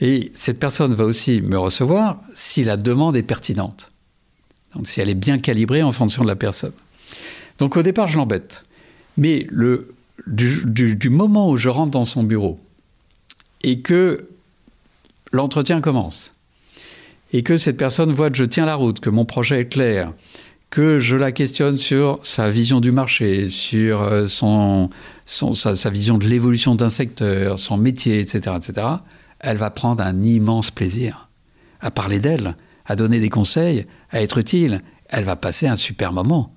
Et 0.00 0.32
cette 0.34 0.58
personne 0.58 0.94
va 0.94 1.04
aussi 1.04 1.40
me 1.40 1.56
recevoir 1.56 2.18
si 2.34 2.64
la 2.64 2.76
demande 2.76 3.16
est 3.16 3.22
pertinente. 3.22 3.92
Donc 4.74 4.88
si 4.88 5.00
elle 5.00 5.08
est 5.08 5.14
bien 5.14 5.38
calibrée 5.38 5.84
en 5.84 5.92
fonction 5.92 6.22
de 6.22 6.28
la 6.28 6.36
personne. 6.36 6.72
Donc 7.58 7.76
au 7.76 7.82
départ, 7.82 8.08
je 8.08 8.16
l'embête. 8.16 8.64
Mais 9.16 9.46
le, 9.50 9.94
du 10.26 11.10
moment 11.10 11.48
où 11.48 11.56
je 11.56 11.68
rentre 11.68 11.92
dans 11.92 12.04
son 12.04 12.24
bureau, 12.24 12.58
et 13.66 13.80
que 13.80 14.28
l'entretien 15.32 15.82
commence, 15.82 16.32
et 17.32 17.42
que 17.42 17.58
cette 17.58 17.76
personne 17.76 18.10
voit 18.10 18.30
que 18.30 18.36
je 18.38 18.44
tiens 18.44 18.64
la 18.64 18.76
route, 18.76 19.00
que 19.00 19.10
mon 19.10 19.26
projet 19.26 19.60
est 19.60 19.68
clair, 19.68 20.14
que 20.70 20.98
je 20.98 21.16
la 21.16 21.32
questionne 21.32 21.76
sur 21.76 22.20
sa 22.22 22.50
vision 22.50 22.80
du 22.80 22.92
marché, 22.92 23.46
sur 23.46 24.02
euh, 24.02 24.26
son, 24.26 24.90
sa, 25.26 25.90
vision 25.90 26.16
de 26.16 26.26
l'évolution 26.26 26.74
d'un 26.74 26.90
secteur, 26.90 27.58
son 27.58 27.76
métier, 27.76 28.20
etc., 28.20 28.56
etc., 28.56 28.86
elle 29.40 29.58
va 29.58 29.70
prendre 29.70 30.02
un 30.02 30.22
immense 30.22 30.70
plaisir 30.70 31.28
à 31.80 31.90
parler 31.90 32.20
d'elle, 32.20 32.56
à 32.86 32.96
donner 32.96 33.20
des 33.20 33.28
conseils, 33.28 33.86
à 34.10 34.22
être 34.22 34.38
utile. 34.38 34.80
Elle 35.08 35.24
va 35.24 35.36
passer 35.36 35.66
un 35.66 35.76
super 35.76 36.12
moment. 36.12 36.54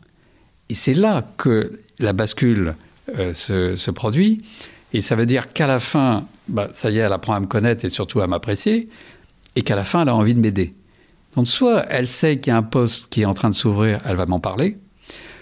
Et 0.70 0.76
c'est 0.76 0.94
là 0.94 1.28
que 1.38 1.80
la 2.00 2.14
bascule 2.14 2.76
euh, 3.18 3.34
se, 3.34 3.92
produit. 3.92 4.42
Et 4.94 5.02
ça 5.02 5.16
veut 5.16 5.26
dire 5.26 5.54
qu'à 5.54 5.68
la 5.68 5.80
fin, 5.80 6.26
bah, 6.48 6.70
ça 6.72 6.90
y 6.90 6.98
est, 6.98 7.02
elle 7.02 7.14
apprend 7.14 7.34
à 7.34 7.40
me 7.40 7.46
connaître 7.46 7.86
et 7.86 7.90
surtout 7.90 8.22
à 8.22 8.28
m'apprécier, 8.28 8.90
et 9.56 9.62
qu'à 9.62 9.76
la 9.76 9.84
fin, 9.84 10.02
elle 10.02 10.10
a 10.10 10.16
envie 10.16 10.34
de 10.34 10.40
m'aider. 10.40 10.74
Donc 11.36 11.48
soit 11.48 11.86
elle 11.90 12.08
sait 12.08 12.40
qu'il 12.40 12.52
y 12.52 12.54
a 12.54 12.58
un 12.58 12.64
poste 12.64 13.10
qui 13.12 13.22
est 13.22 13.26
en 13.26 13.34
train 13.34 13.50
de 13.50 13.56
s'ouvrir, 13.56 14.02
elle 14.06 14.16
va 14.16 14.26
m'en 14.26 14.40
parler, 14.40 14.78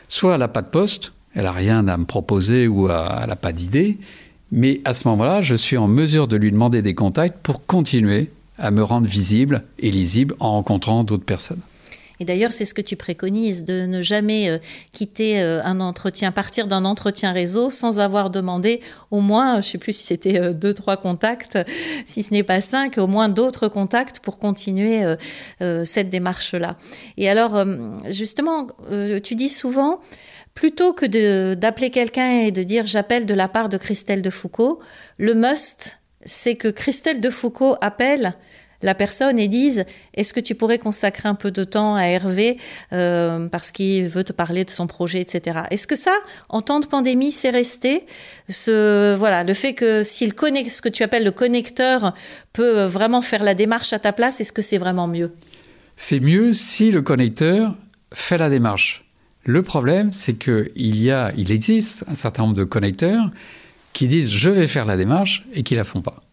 soit 0.09 0.33
elle 0.33 0.41
n'a 0.41 0.49
pas 0.49 0.61
de 0.61 0.67
poste, 0.67 1.13
elle 1.33 1.43
n'a 1.43 1.53
rien 1.53 1.87
à 1.87 1.97
me 1.97 2.05
proposer 2.05 2.67
ou 2.67 2.89
elle 2.89 3.29
n'a 3.29 3.35
pas 3.35 3.53
d'idée, 3.53 3.97
mais 4.51 4.81
à 4.85 4.93
ce 4.93 5.07
moment-là, 5.07 5.41
je 5.41 5.55
suis 5.55 5.77
en 5.77 5.87
mesure 5.87 6.27
de 6.27 6.35
lui 6.35 6.51
demander 6.51 6.81
des 6.81 6.93
contacts 6.95 7.39
pour 7.41 7.65
continuer 7.65 8.31
à 8.57 8.71
me 8.71 8.83
rendre 8.83 9.07
visible 9.07 9.63
et 9.79 9.91
lisible 9.91 10.35
en 10.39 10.51
rencontrant 10.51 11.03
d'autres 11.03 11.25
personnes. 11.25 11.61
Et 12.19 12.25
d'ailleurs, 12.25 12.51
c'est 12.51 12.65
ce 12.65 12.73
que 12.73 12.81
tu 12.81 12.95
préconises, 12.95 13.63
de 13.63 13.85
ne 13.85 14.01
jamais 14.01 14.49
euh, 14.49 14.57
quitter 14.91 15.41
euh, 15.41 15.61
un 15.63 15.79
entretien, 15.79 16.31
partir 16.31 16.67
d'un 16.67 16.85
entretien 16.85 17.31
réseau 17.31 17.69
sans 17.69 17.99
avoir 17.99 18.29
demandé 18.29 18.81
au 19.11 19.21
moins, 19.21 19.53
je 19.53 19.57
ne 19.57 19.71
sais 19.71 19.77
plus 19.77 19.93
si 19.93 20.05
c'était 20.05 20.39
euh, 20.39 20.53
deux, 20.53 20.73
trois 20.73 20.97
contacts, 20.97 21.57
si 22.05 22.23
ce 22.23 22.33
n'est 22.33 22.43
pas 22.43 22.61
cinq, 22.61 22.97
au 22.97 23.07
moins 23.07 23.29
d'autres 23.29 23.67
contacts 23.67 24.19
pour 24.19 24.39
continuer 24.39 25.15
cette 25.83 26.09
démarche-là. 26.09 26.77
Et 27.17 27.29
alors, 27.29 27.63
justement, 28.09 28.67
tu 29.23 29.35
dis 29.35 29.49
souvent, 29.49 29.99
plutôt 30.53 30.93
que 30.93 31.53
d'appeler 31.53 31.91
quelqu'un 31.91 32.39
et 32.39 32.51
de 32.51 32.63
dire 32.63 32.85
j'appelle 32.85 33.25
de 33.25 33.33
la 33.33 33.47
part 33.47 33.69
de 33.69 33.77
Christelle 33.77 34.21
de 34.21 34.29
Foucault, 34.29 34.79
le 35.17 35.33
must, 35.33 35.99
c'est 36.25 36.55
que 36.55 36.67
Christelle 36.67 37.21
de 37.21 37.29
Foucault 37.29 37.75
appelle 37.81 38.35
la 38.81 38.95
personne 38.95 39.39
et 39.39 39.47
disent 39.47 39.85
est-ce 40.13 40.33
que 40.33 40.39
tu 40.39 40.55
pourrais 40.55 40.79
consacrer 40.79 41.27
un 41.27 41.35
peu 41.35 41.51
de 41.51 41.63
temps 41.63 41.95
à 41.95 42.03
Hervé 42.03 42.57
euh, 42.93 43.47
parce 43.47 43.71
qu'il 43.71 44.07
veut 44.07 44.23
te 44.23 44.33
parler 44.33 44.65
de 44.65 44.69
son 44.69 44.87
projet, 44.87 45.21
etc. 45.21 45.61
Est-ce 45.71 45.87
que 45.87 45.95
ça, 45.95 46.13
en 46.49 46.61
temps 46.61 46.79
de 46.79 46.85
pandémie, 46.85 47.31
c'est 47.31 47.49
resté 47.49 48.05
ce 48.49 49.15
voilà 49.15 49.43
le 49.43 49.53
fait 49.53 49.73
que 49.73 50.03
s'il 50.03 50.33
connaît 50.33 50.67
ce 50.69 50.81
que 50.81 50.89
tu 50.89 51.03
appelles 51.03 51.23
le 51.23 51.31
connecteur 51.31 52.13
peut 52.53 52.83
vraiment 52.83 53.21
faire 53.21 53.43
la 53.43 53.53
démarche 53.53 53.93
à 53.93 53.99
ta 53.99 54.13
place, 54.13 54.39
est-ce 54.41 54.53
que 54.53 54.61
c'est 54.61 54.77
vraiment 54.77 55.07
mieux? 55.07 55.31
C'est 55.95 56.19
mieux 56.19 56.53
si 56.53 56.91
le 56.91 57.01
connecteur 57.01 57.75
fait 58.13 58.37
la 58.37 58.49
démarche. 58.49 59.03
Le 59.43 59.63
problème, 59.63 60.11
c'est 60.11 60.33
que 60.33 60.71
il 60.75 61.01
y 61.01 61.09
a, 61.09 61.31
il 61.37 61.51
existe 61.51 62.03
un 62.07 62.15
certain 62.15 62.43
nombre 62.43 62.55
de 62.55 62.63
connecteurs 62.63 63.31
qui 63.93 64.07
disent 64.07 64.31
je 64.31 64.49
vais 64.49 64.67
faire 64.67 64.85
la 64.85 64.97
démarche 64.97 65.45
et 65.53 65.63
qui 65.63 65.73
la 65.75 65.83
font 65.83 66.01
pas. 66.01 66.26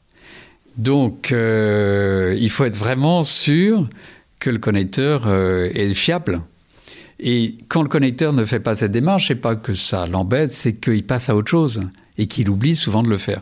Donc, 0.76 1.32
euh, 1.32 2.36
il 2.38 2.50
faut 2.50 2.64
être 2.64 2.76
vraiment 2.76 3.24
sûr 3.24 3.88
que 4.38 4.50
le 4.50 4.58
connecteur 4.58 5.24
euh, 5.26 5.70
est 5.74 5.94
fiable. 5.94 6.40
Et 7.20 7.56
quand 7.68 7.82
le 7.82 7.88
connecteur 7.88 8.32
ne 8.32 8.44
fait 8.44 8.60
pas 8.60 8.74
cette 8.74 8.92
démarche, 8.92 9.28
c'est 9.28 9.36
pas 9.36 9.56
que 9.56 9.72
ça 9.72 10.06
l'embête, 10.06 10.50
c'est 10.50 10.74
qu'il 10.74 11.04
passe 11.06 11.28
à 11.28 11.36
autre 11.36 11.50
chose 11.50 11.82
et 12.18 12.26
qu'il 12.26 12.50
oublie 12.50 12.74
souvent 12.74 13.02
de 13.02 13.08
le 13.08 13.18
faire. 13.18 13.40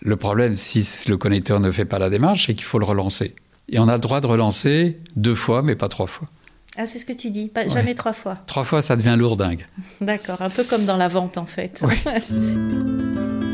Le 0.00 0.16
problème, 0.16 0.56
si 0.56 0.86
le 1.08 1.16
connecteur 1.16 1.60
ne 1.60 1.70
fait 1.70 1.84
pas 1.84 1.98
la 1.98 2.10
démarche, 2.10 2.46
c'est 2.46 2.54
qu'il 2.54 2.64
faut 2.64 2.78
le 2.78 2.84
relancer. 2.84 3.34
Et 3.68 3.78
on 3.78 3.88
a 3.88 3.94
le 3.94 4.00
droit 4.00 4.20
de 4.20 4.26
relancer 4.26 4.98
deux 5.16 5.34
fois, 5.34 5.62
mais 5.62 5.74
pas 5.74 5.88
trois 5.88 6.06
fois. 6.06 6.28
Ah, 6.76 6.86
c'est 6.86 6.98
ce 6.98 7.04
que 7.04 7.12
tu 7.12 7.30
dis, 7.30 7.48
pas, 7.48 7.68
jamais 7.68 7.94
trois 7.94 8.12
fois. 8.12 8.38
Trois 8.46 8.64
fois, 8.64 8.82
ça 8.82 8.96
devient 8.96 9.16
lourdingue. 9.16 9.66
D'accord, 10.00 10.42
un 10.42 10.50
peu 10.50 10.64
comme 10.64 10.84
dans 10.84 10.96
la 10.96 11.08
vente 11.08 11.38
en 11.38 11.46
fait. 11.46 11.82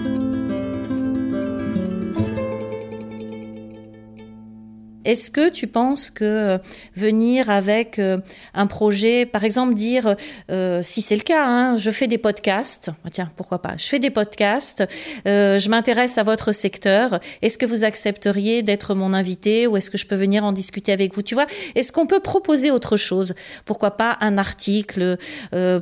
Est-ce 5.06 5.30
que 5.30 5.48
tu 5.48 5.66
penses 5.66 6.10
que 6.10 6.24
euh, 6.24 6.58
venir 6.94 7.48
avec 7.48 7.98
euh, 7.98 8.18
un 8.52 8.66
projet, 8.66 9.24
par 9.24 9.44
exemple 9.44 9.74
dire, 9.74 10.14
euh, 10.50 10.82
si 10.82 11.00
c'est 11.00 11.16
le 11.16 11.22
cas, 11.22 11.46
hein, 11.46 11.78
je 11.78 11.90
fais 11.90 12.06
des 12.06 12.18
podcasts, 12.18 12.90
ah, 13.06 13.08
tiens, 13.10 13.30
pourquoi 13.36 13.62
pas, 13.62 13.74
je 13.78 13.86
fais 13.86 13.98
des 13.98 14.10
podcasts, 14.10 14.84
je 15.24 15.68
m'intéresse 15.68 16.18
à 16.18 16.22
votre 16.22 16.52
secteur, 16.52 17.18
est-ce 17.40 17.56
que 17.56 17.64
vous 17.64 17.84
accepteriez 17.84 18.62
d'être 18.62 18.94
mon 18.94 19.14
invité 19.14 19.66
ou 19.66 19.76
est-ce 19.78 19.90
que 19.90 19.96
je 19.96 20.06
peux 20.06 20.16
venir 20.16 20.44
en 20.44 20.52
discuter 20.52 20.92
avec 20.92 21.14
vous? 21.14 21.22
Tu 21.22 21.34
vois, 21.34 21.46
est-ce 21.74 21.92
qu'on 21.92 22.06
peut 22.06 22.20
proposer 22.20 22.70
autre 22.70 22.96
chose? 22.96 23.34
Pourquoi 23.64 23.92
pas 23.92 24.18
un 24.20 24.36
article 24.36 25.16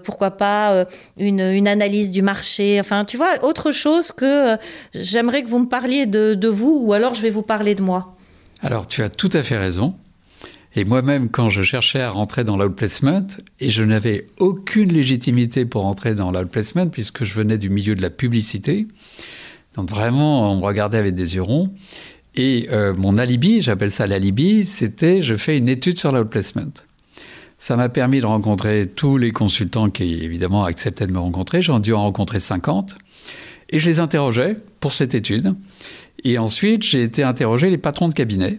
Pourquoi 0.04 0.32
pas 0.32 0.86
une, 1.18 1.40
une, 1.40 1.68
analyse 1.68 2.10
du 2.10 2.22
marché? 2.22 2.78
Enfin, 2.78 3.04
tu 3.04 3.16
vois, 3.16 3.42
autre 3.42 3.72
chose 3.72 4.12
que 4.12 4.56
j'aimerais 4.94 5.42
que 5.42 5.48
vous 5.48 5.60
me 5.60 5.68
parliez 5.68 6.06
de, 6.06 6.34
de 6.34 6.48
vous 6.48 6.80
ou 6.84 6.92
alors 6.92 7.14
je 7.14 7.22
vais 7.22 7.30
vous 7.30 7.42
parler 7.42 7.74
de 7.74 7.82
moi. 7.82 8.17
Alors, 8.62 8.86
tu 8.86 9.02
as 9.02 9.08
tout 9.08 9.30
à 9.32 9.42
fait 9.42 9.56
raison. 9.56 9.94
Et 10.74 10.84
moi-même, 10.84 11.28
quand 11.30 11.48
je 11.48 11.62
cherchais 11.62 12.00
à 12.00 12.10
rentrer 12.10 12.44
dans 12.44 12.56
l'outplacement, 12.56 13.26
et 13.60 13.70
je 13.70 13.82
n'avais 13.82 14.26
aucune 14.38 14.92
légitimité 14.92 15.64
pour 15.64 15.82
rentrer 15.82 16.14
dans 16.14 16.30
l'outplacement, 16.30 16.88
puisque 16.88 17.24
je 17.24 17.34
venais 17.34 17.58
du 17.58 17.70
milieu 17.70 17.94
de 17.94 18.02
la 18.02 18.10
publicité, 18.10 18.86
donc 19.74 19.90
vraiment, 19.90 20.52
on 20.52 20.56
me 20.56 20.64
regardait 20.64 20.98
avec 20.98 21.14
des 21.14 21.36
yeux 21.36 21.42
ronds. 21.42 21.72
Et 22.34 22.68
euh, 22.70 22.94
mon 22.94 23.16
alibi, 23.16 23.60
j'appelle 23.62 23.90
ça 23.90 24.06
l'alibi, 24.06 24.64
c'était 24.64 25.22
je 25.22 25.34
fais 25.34 25.56
une 25.56 25.68
étude 25.68 25.98
sur 25.98 26.12
l'outplacement. 26.12 26.72
Ça 27.58 27.76
m'a 27.76 27.88
permis 27.88 28.20
de 28.20 28.26
rencontrer 28.26 28.86
tous 28.86 29.16
les 29.16 29.32
consultants 29.32 29.90
qui, 29.90 30.22
évidemment, 30.22 30.64
acceptaient 30.64 31.06
de 31.06 31.12
me 31.12 31.18
rencontrer. 31.18 31.62
J'en 31.62 31.78
ai 31.78 31.80
dû 31.80 31.92
en 31.92 32.02
rencontrer 32.02 32.38
50. 32.38 32.96
Et 33.70 33.78
je 33.78 33.88
les 33.88 34.00
interrogeais 34.00 34.56
pour 34.80 34.94
cette 34.94 35.14
étude. 35.14 35.54
Et 36.24 36.38
ensuite, 36.38 36.82
j'ai 36.82 37.02
été 37.02 37.22
interroger 37.22 37.70
les 37.70 37.78
patrons 37.78 38.08
de 38.08 38.14
cabinet 38.14 38.58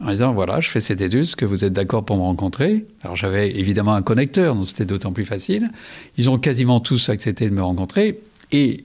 en 0.00 0.10
disant 0.10 0.32
voilà, 0.32 0.60
je 0.60 0.68
fais 0.70 0.80
cette 0.80 1.00
étude, 1.00 1.20
est-ce 1.20 1.36
que 1.36 1.44
vous 1.44 1.64
êtes 1.64 1.72
d'accord 1.72 2.04
pour 2.04 2.16
me 2.16 2.22
rencontrer? 2.22 2.86
Alors 3.02 3.16
j'avais 3.16 3.50
évidemment 3.50 3.94
un 3.94 4.02
connecteur, 4.02 4.54
donc 4.54 4.66
c'était 4.66 4.86
d'autant 4.86 5.12
plus 5.12 5.26
facile. 5.26 5.70
Ils 6.16 6.30
ont 6.30 6.38
quasiment 6.38 6.80
tous 6.80 7.08
accepté 7.10 7.48
de 7.48 7.54
me 7.54 7.62
rencontrer. 7.62 8.20
Et 8.52 8.84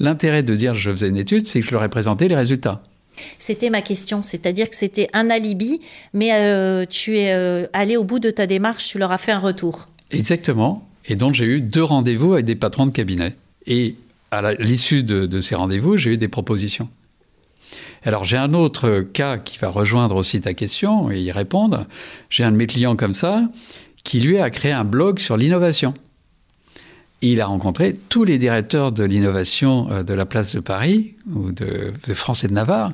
l'intérêt 0.00 0.42
de 0.42 0.54
dire 0.54 0.74
je 0.74 0.90
faisais 0.90 1.08
une 1.08 1.16
étude, 1.16 1.46
c'est 1.46 1.60
que 1.60 1.66
je 1.66 1.72
leur 1.72 1.84
ai 1.84 1.88
présenté 1.88 2.28
les 2.28 2.36
résultats. 2.36 2.82
C'était 3.38 3.70
ma 3.70 3.80
question, 3.80 4.22
c'est-à-dire 4.22 4.68
que 4.68 4.76
c'était 4.76 5.08
un 5.14 5.30
alibi, 5.30 5.80
mais 6.12 6.34
euh, 6.34 6.84
tu 6.84 7.16
es 7.16 7.32
euh, 7.32 7.66
allé 7.72 7.96
au 7.96 8.04
bout 8.04 8.18
de 8.18 8.30
ta 8.30 8.46
démarche, 8.46 8.88
tu 8.88 8.98
leur 8.98 9.12
as 9.12 9.18
fait 9.18 9.32
un 9.32 9.38
retour. 9.38 9.86
Exactement. 10.10 10.86
Et 11.06 11.14
donc 11.14 11.34
j'ai 11.34 11.46
eu 11.46 11.60
deux 11.62 11.84
rendez-vous 11.84 12.34
avec 12.34 12.44
des 12.44 12.56
patrons 12.56 12.84
de 12.84 12.90
cabinet. 12.90 13.34
Et 13.66 13.94
à 14.32 14.52
l'issue 14.54 15.04
de 15.04 15.40
ces 15.40 15.54
rendez-vous, 15.54 15.96
j'ai 15.96 16.14
eu 16.14 16.18
des 16.18 16.28
propositions. 16.28 16.88
Alors 18.04 18.24
j'ai 18.24 18.36
un 18.36 18.54
autre 18.54 19.00
cas 19.00 19.38
qui 19.38 19.58
va 19.58 19.68
rejoindre 19.68 20.16
aussi 20.16 20.40
ta 20.40 20.54
question 20.54 21.10
et 21.10 21.20
y 21.20 21.32
répondre. 21.32 21.86
J'ai 22.30 22.44
un 22.44 22.52
de 22.52 22.56
mes 22.56 22.66
clients 22.66 22.96
comme 22.96 23.14
ça 23.14 23.42
qui 24.04 24.20
lui 24.20 24.38
a 24.38 24.50
créé 24.50 24.72
un 24.72 24.84
blog 24.84 25.18
sur 25.18 25.36
l'innovation. 25.36 25.92
Il 27.22 27.40
a 27.40 27.46
rencontré 27.46 27.94
tous 27.94 28.24
les 28.24 28.38
directeurs 28.38 28.92
de 28.92 29.02
l'innovation 29.02 29.90
euh, 29.90 30.02
de 30.02 30.14
la 30.14 30.26
place 30.26 30.54
de 30.54 30.60
Paris 30.60 31.16
ou 31.34 31.50
de, 31.50 31.92
France 32.14 32.44
et 32.44 32.48
de 32.48 32.52
Navarre, 32.52 32.92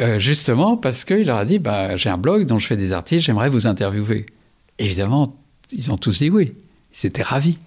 euh, 0.00 0.18
justement 0.18 0.76
parce 0.76 1.04
qu'il 1.04 1.26
leur 1.26 1.36
a 1.36 1.44
dit 1.44 1.58
bah, 1.58 1.96
j'ai 1.96 2.08
un 2.08 2.18
blog 2.18 2.46
dont 2.46 2.58
je 2.58 2.66
fais 2.66 2.76
des 2.76 2.92
articles, 2.92 3.22
j'aimerais 3.22 3.50
vous 3.50 3.66
interviewer. 3.66 4.26
Évidemment, 4.78 5.36
ils 5.70 5.92
ont 5.92 5.96
tous 5.96 6.18
dit 6.18 6.30
oui. 6.30 6.54
Ils 6.94 7.06
étaient 7.06 7.22
ravis. 7.22 7.58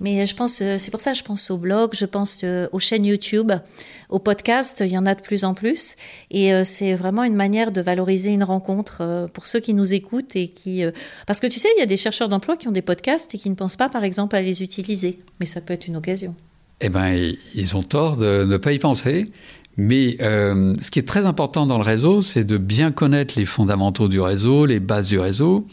Mais 0.00 0.24
je 0.24 0.34
pense, 0.34 0.62
euh, 0.62 0.76
c'est 0.78 0.90
pour 0.90 1.02
ça 1.02 1.12
que 1.12 1.18
je 1.18 1.22
pense 1.22 1.50
au 1.50 1.58
blog, 1.58 1.90
je 1.92 2.06
pense 2.06 2.40
euh, 2.42 2.66
aux 2.72 2.78
chaînes 2.78 3.04
YouTube, 3.04 3.52
aux 4.08 4.18
podcasts, 4.18 4.80
il 4.80 4.90
y 4.90 4.96
en 4.96 5.04
a 5.04 5.14
de 5.14 5.20
plus 5.20 5.44
en 5.44 5.52
plus. 5.52 5.94
Et 6.30 6.54
euh, 6.54 6.62
c'est 6.64 6.94
vraiment 6.94 7.22
une 7.22 7.34
manière 7.34 7.70
de 7.70 7.82
valoriser 7.82 8.30
une 8.30 8.42
rencontre 8.42 9.28
pour 9.34 9.46
ceux 9.46 9.60
qui 9.60 9.74
nous 9.74 9.92
écoutent 9.92 10.34
et 10.34 10.48
qui... 10.48 10.82
Parce 11.26 11.38
que 11.38 11.46
tu 11.46 11.58
sais, 11.58 11.68
il 11.76 11.80
y 11.80 11.82
a 11.82 11.86
des 11.86 11.98
chercheurs 11.98 12.30
d'emploi 12.30 12.56
qui 12.56 12.66
ont 12.66 12.72
des 12.72 12.82
podcasts 12.82 13.34
et 13.34 13.38
qui 13.38 13.50
ne 13.50 13.54
pensent 13.54 13.76
pas, 13.76 13.90
par 13.90 14.02
exemple, 14.02 14.36
à 14.36 14.42
les 14.42 14.62
utiliser. 14.62 15.20
Mais 15.38 15.46
ça 15.46 15.60
peut 15.60 15.74
être 15.74 15.86
une 15.86 15.96
occasion. 15.96 16.34
Eh 16.80 16.88
bien, 16.88 17.14
ils 17.54 17.76
ont 17.76 17.82
tort 17.82 18.16
de 18.16 18.44
ne 18.44 18.56
pas 18.56 18.72
y 18.72 18.78
penser. 18.78 19.30
Mais 19.76 20.16
ce 20.18 20.90
qui 20.90 20.98
est 20.98 21.06
très 21.06 21.26
important 21.26 21.66
dans 21.66 21.78
le 21.78 21.84
réseau, 21.84 22.22
c'est 22.22 22.44
de 22.44 22.56
bien 22.56 22.90
connaître 22.90 23.34
les 23.36 23.44
fondamentaux 23.44 24.08
du 24.08 24.20
réseau, 24.20 24.64
les 24.64 24.80
bases 24.80 25.08
du 25.08 25.18
réseau, 25.18 25.66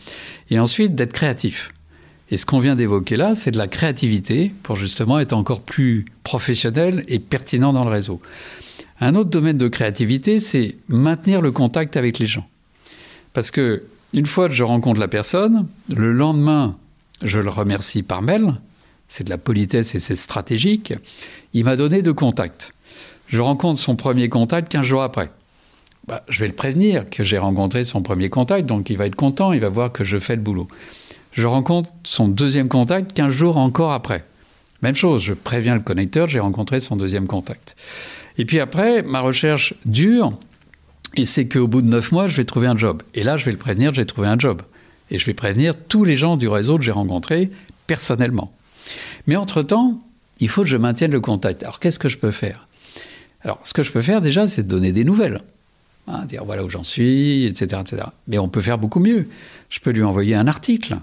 et 0.49 0.59
ensuite 0.59 0.95
d'être 0.95 1.13
créatif. 1.13 1.71
Et 2.29 2.37
ce 2.37 2.45
qu'on 2.45 2.59
vient 2.59 2.75
d'évoquer 2.75 3.15
là, 3.15 3.35
c'est 3.35 3.51
de 3.51 3.57
la 3.57 3.67
créativité 3.67 4.51
pour 4.63 4.75
justement 4.75 5.19
être 5.19 5.33
encore 5.33 5.61
plus 5.61 6.05
professionnel 6.23 7.03
et 7.07 7.19
pertinent 7.19 7.71
dans 7.71 7.85
le 7.85 7.91
réseau. 7.91 8.21
Un 8.99 9.15
autre 9.15 9.29
domaine 9.29 9.57
de 9.57 9.67
créativité, 9.67 10.39
c'est 10.39 10.75
maintenir 10.89 11.41
le 11.41 11.51
contact 11.51 11.95
avec 11.95 12.19
les 12.19 12.25
gens. 12.25 12.47
Parce 13.33 13.51
que 13.51 13.83
une 14.13 14.25
fois 14.25 14.49
que 14.49 14.55
je 14.55 14.63
rencontre 14.63 14.99
la 14.99 15.07
personne, 15.07 15.67
le 15.93 16.11
lendemain, 16.11 16.77
je 17.21 17.39
le 17.39 17.49
remercie 17.49 18.03
par 18.03 18.21
mail. 18.21 18.55
C'est 19.07 19.23
de 19.23 19.29
la 19.29 19.37
politesse 19.37 19.95
et 19.95 19.99
c'est 19.99 20.15
stratégique. 20.15 20.93
Il 21.53 21.65
m'a 21.65 21.75
donné 21.75 22.01
deux 22.01 22.13
contacts. 22.13 22.73
Je 23.27 23.39
rencontre 23.39 23.79
son 23.79 23.95
premier 23.95 24.29
contact 24.29 24.69
15 24.69 24.85
jours 24.85 25.01
après. 25.01 25.29
Bah, 26.07 26.23
je 26.29 26.39
vais 26.39 26.47
le 26.47 26.53
prévenir 26.53 27.09
que 27.09 27.23
j'ai 27.23 27.37
rencontré 27.37 27.83
son 27.83 28.01
premier 28.01 28.29
contact, 28.29 28.65
donc 28.65 28.89
il 28.89 28.97
va 28.97 29.05
être 29.05 29.15
content, 29.15 29.51
il 29.51 29.59
va 29.59 29.69
voir 29.69 29.91
que 29.91 30.05
je 30.05 30.17
fais 30.17 30.35
le 30.35 30.41
boulot. 30.41 30.67
Je 31.37 31.45
rencontre 31.45 31.91
son 32.03 32.27
deuxième 32.27 32.67
contact 32.67 33.13
15 33.13 33.31
jours 33.31 33.57
encore 33.57 33.91
après. 33.91 34.25
Même 34.81 34.95
chose, 34.95 35.21
je 35.21 35.35
préviens 35.35 35.75
le 35.75 35.81
connecteur, 35.81 36.27
j'ai 36.27 36.39
rencontré 36.39 36.79
son 36.79 36.95
deuxième 36.95 37.27
contact. 37.27 37.75
Et 38.39 38.45
puis 38.45 38.59
après, 38.59 39.03
ma 39.03 39.19
recherche 39.19 39.75
dure, 39.85 40.35
et 41.15 41.25
c'est 41.25 41.47
qu'au 41.47 41.67
bout 41.67 41.83
de 41.83 41.89
9 41.89 42.11
mois, 42.11 42.27
je 42.27 42.35
vais 42.37 42.43
trouver 42.43 42.65
un 42.65 42.75
job. 42.75 43.03
Et 43.13 43.21
là, 43.21 43.37
je 43.37 43.45
vais 43.45 43.51
le 43.51 43.57
prévenir, 43.57 43.93
j'ai 43.93 44.05
trouvé 44.07 44.27
un 44.27 44.39
job. 44.39 44.63
Et 45.11 45.19
je 45.19 45.25
vais 45.27 45.35
prévenir 45.35 45.75
tous 45.75 46.03
les 46.03 46.15
gens 46.15 46.37
du 46.37 46.47
réseau 46.47 46.79
que 46.79 46.83
j'ai 46.83 46.91
rencontrés 46.91 47.51
personnellement. 47.85 48.51
Mais 49.27 49.35
entre-temps, 49.35 50.01
il 50.39 50.49
faut 50.49 50.63
que 50.63 50.69
je 50.69 50.77
maintienne 50.77 51.11
le 51.11 51.21
contact. 51.21 51.61
Alors, 51.61 51.79
qu'est-ce 51.79 51.99
que 51.99 52.09
je 52.09 52.17
peux 52.17 52.31
faire? 52.31 52.67
Alors, 53.43 53.59
ce 53.63 53.75
que 53.75 53.83
je 53.83 53.91
peux 53.91 54.01
faire 54.01 54.21
déjà, 54.21 54.47
c'est 54.47 54.65
donner 54.65 54.91
des 54.91 55.03
nouvelles. 55.03 55.43
Hein, 56.07 56.25
dire 56.25 56.45
voilà 56.45 56.63
où 56.63 56.69
j'en 56.71 56.83
suis, 56.83 57.45
etc., 57.45 57.81
etc. 57.81 58.03
Mais 58.27 58.39
on 58.39 58.49
peut 58.49 58.61
faire 58.61 58.79
beaucoup 58.79 58.99
mieux. 58.99 59.27
Je 59.69 59.79
peux 59.79 59.91
lui 59.91 60.03
envoyer 60.03 60.33
un 60.33 60.47
article 60.47 60.97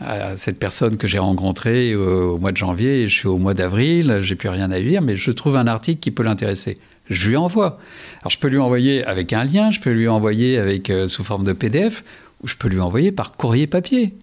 à 0.00 0.36
cette 0.36 0.58
personne 0.58 0.96
que 0.96 1.08
j'ai 1.08 1.18
rencontrée 1.18 1.94
au, 1.96 2.38
mois 2.38 2.52
de 2.52 2.56
janvier, 2.56 3.08
je 3.08 3.14
suis 3.14 3.28
au 3.28 3.36
mois 3.36 3.54
d'avril, 3.54 4.20
j'ai 4.22 4.36
plus 4.36 4.48
rien 4.48 4.70
à 4.70 4.80
dire, 4.80 5.02
mais 5.02 5.16
je 5.16 5.30
trouve 5.30 5.56
un 5.56 5.66
article 5.66 5.98
qui 5.98 6.10
peut 6.10 6.22
l'intéresser. 6.22 6.76
Je 7.10 7.28
lui 7.28 7.36
envoie. 7.36 7.78
Alors 8.20 8.30
je 8.30 8.38
peux 8.38 8.48
lui 8.48 8.58
envoyer 8.58 9.04
avec 9.04 9.32
un 9.32 9.44
lien, 9.44 9.70
je 9.70 9.80
peux 9.80 9.90
lui 9.90 10.08
envoyer 10.08 10.58
avec 10.58 10.90
euh, 10.90 11.08
sous 11.08 11.24
forme 11.24 11.44
de 11.44 11.52
PDF, 11.52 12.04
ou 12.42 12.48
je 12.48 12.54
peux 12.54 12.68
lui 12.68 12.80
envoyer 12.80 13.10
par 13.10 13.32
courrier 13.32 13.66
papier. 13.66 14.14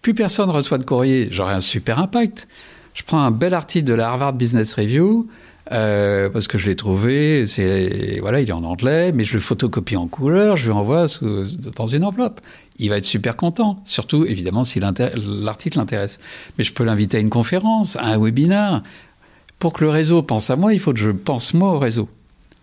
Plus 0.00 0.14
personne 0.14 0.50
reçoit 0.50 0.78
de 0.78 0.84
courrier, 0.84 1.28
j'aurai 1.32 1.54
un 1.54 1.60
super 1.60 1.98
impact. 1.98 2.46
Je 2.94 3.02
prends 3.02 3.20
un 3.20 3.32
bel 3.32 3.52
article 3.52 3.86
de 3.86 3.94
la 3.94 4.08
Harvard 4.08 4.34
Business 4.34 4.74
Review, 4.74 5.28
euh, 5.72 6.30
parce 6.30 6.46
que 6.46 6.58
je 6.58 6.66
l'ai 6.66 6.76
trouvé, 6.76 7.44
voilà, 8.20 8.40
il 8.40 8.48
est 8.48 8.52
en 8.52 8.62
anglais, 8.62 9.12
mais 9.12 9.24
je 9.24 9.34
le 9.34 9.40
photocopie 9.40 9.96
en 9.96 10.06
couleur, 10.06 10.56
je 10.56 10.66
lui 10.66 10.72
envoie 10.72 11.06
dans 11.74 11.86
une 11.86 12.04
enveloppe. 12.04 12.40
Il 12.78 12.90
va 12.90 12.98
être 12.98 13.04
super 13.04 13.36
content, 13.36 13.80
surtout 13.84 14.24
évidemment 14.24 14.64
si 14.64 14.80
l'article 14.80 15.78
l'intéresse. 15.78 16.20
Mais 16.56 16.64
je 16.64 16.72
peux 16.72 16.84
l'inviter 16.84 17.16
à 17.16 17.20
une 17.20 17.30
conférence, 17.30 17.96
à 17.96 18.06
un 18.06 18.18
webinaire. 18.18 18.82
Pour 19.58 19.72
que 19.72 19.84
le 19.84 19.90
réseau 19.90 20.22
pense 20.22 20.50
à 20.50 20.56
moi, 20.56 20.74
il 20.74 20.80
faut 20.80 20.92
que 20.92 20.98
je 20.98 21.10
pense 21.10 21.54
moi 21.54 21.72
au 21.72 21.78
réseau. 21.78 22.08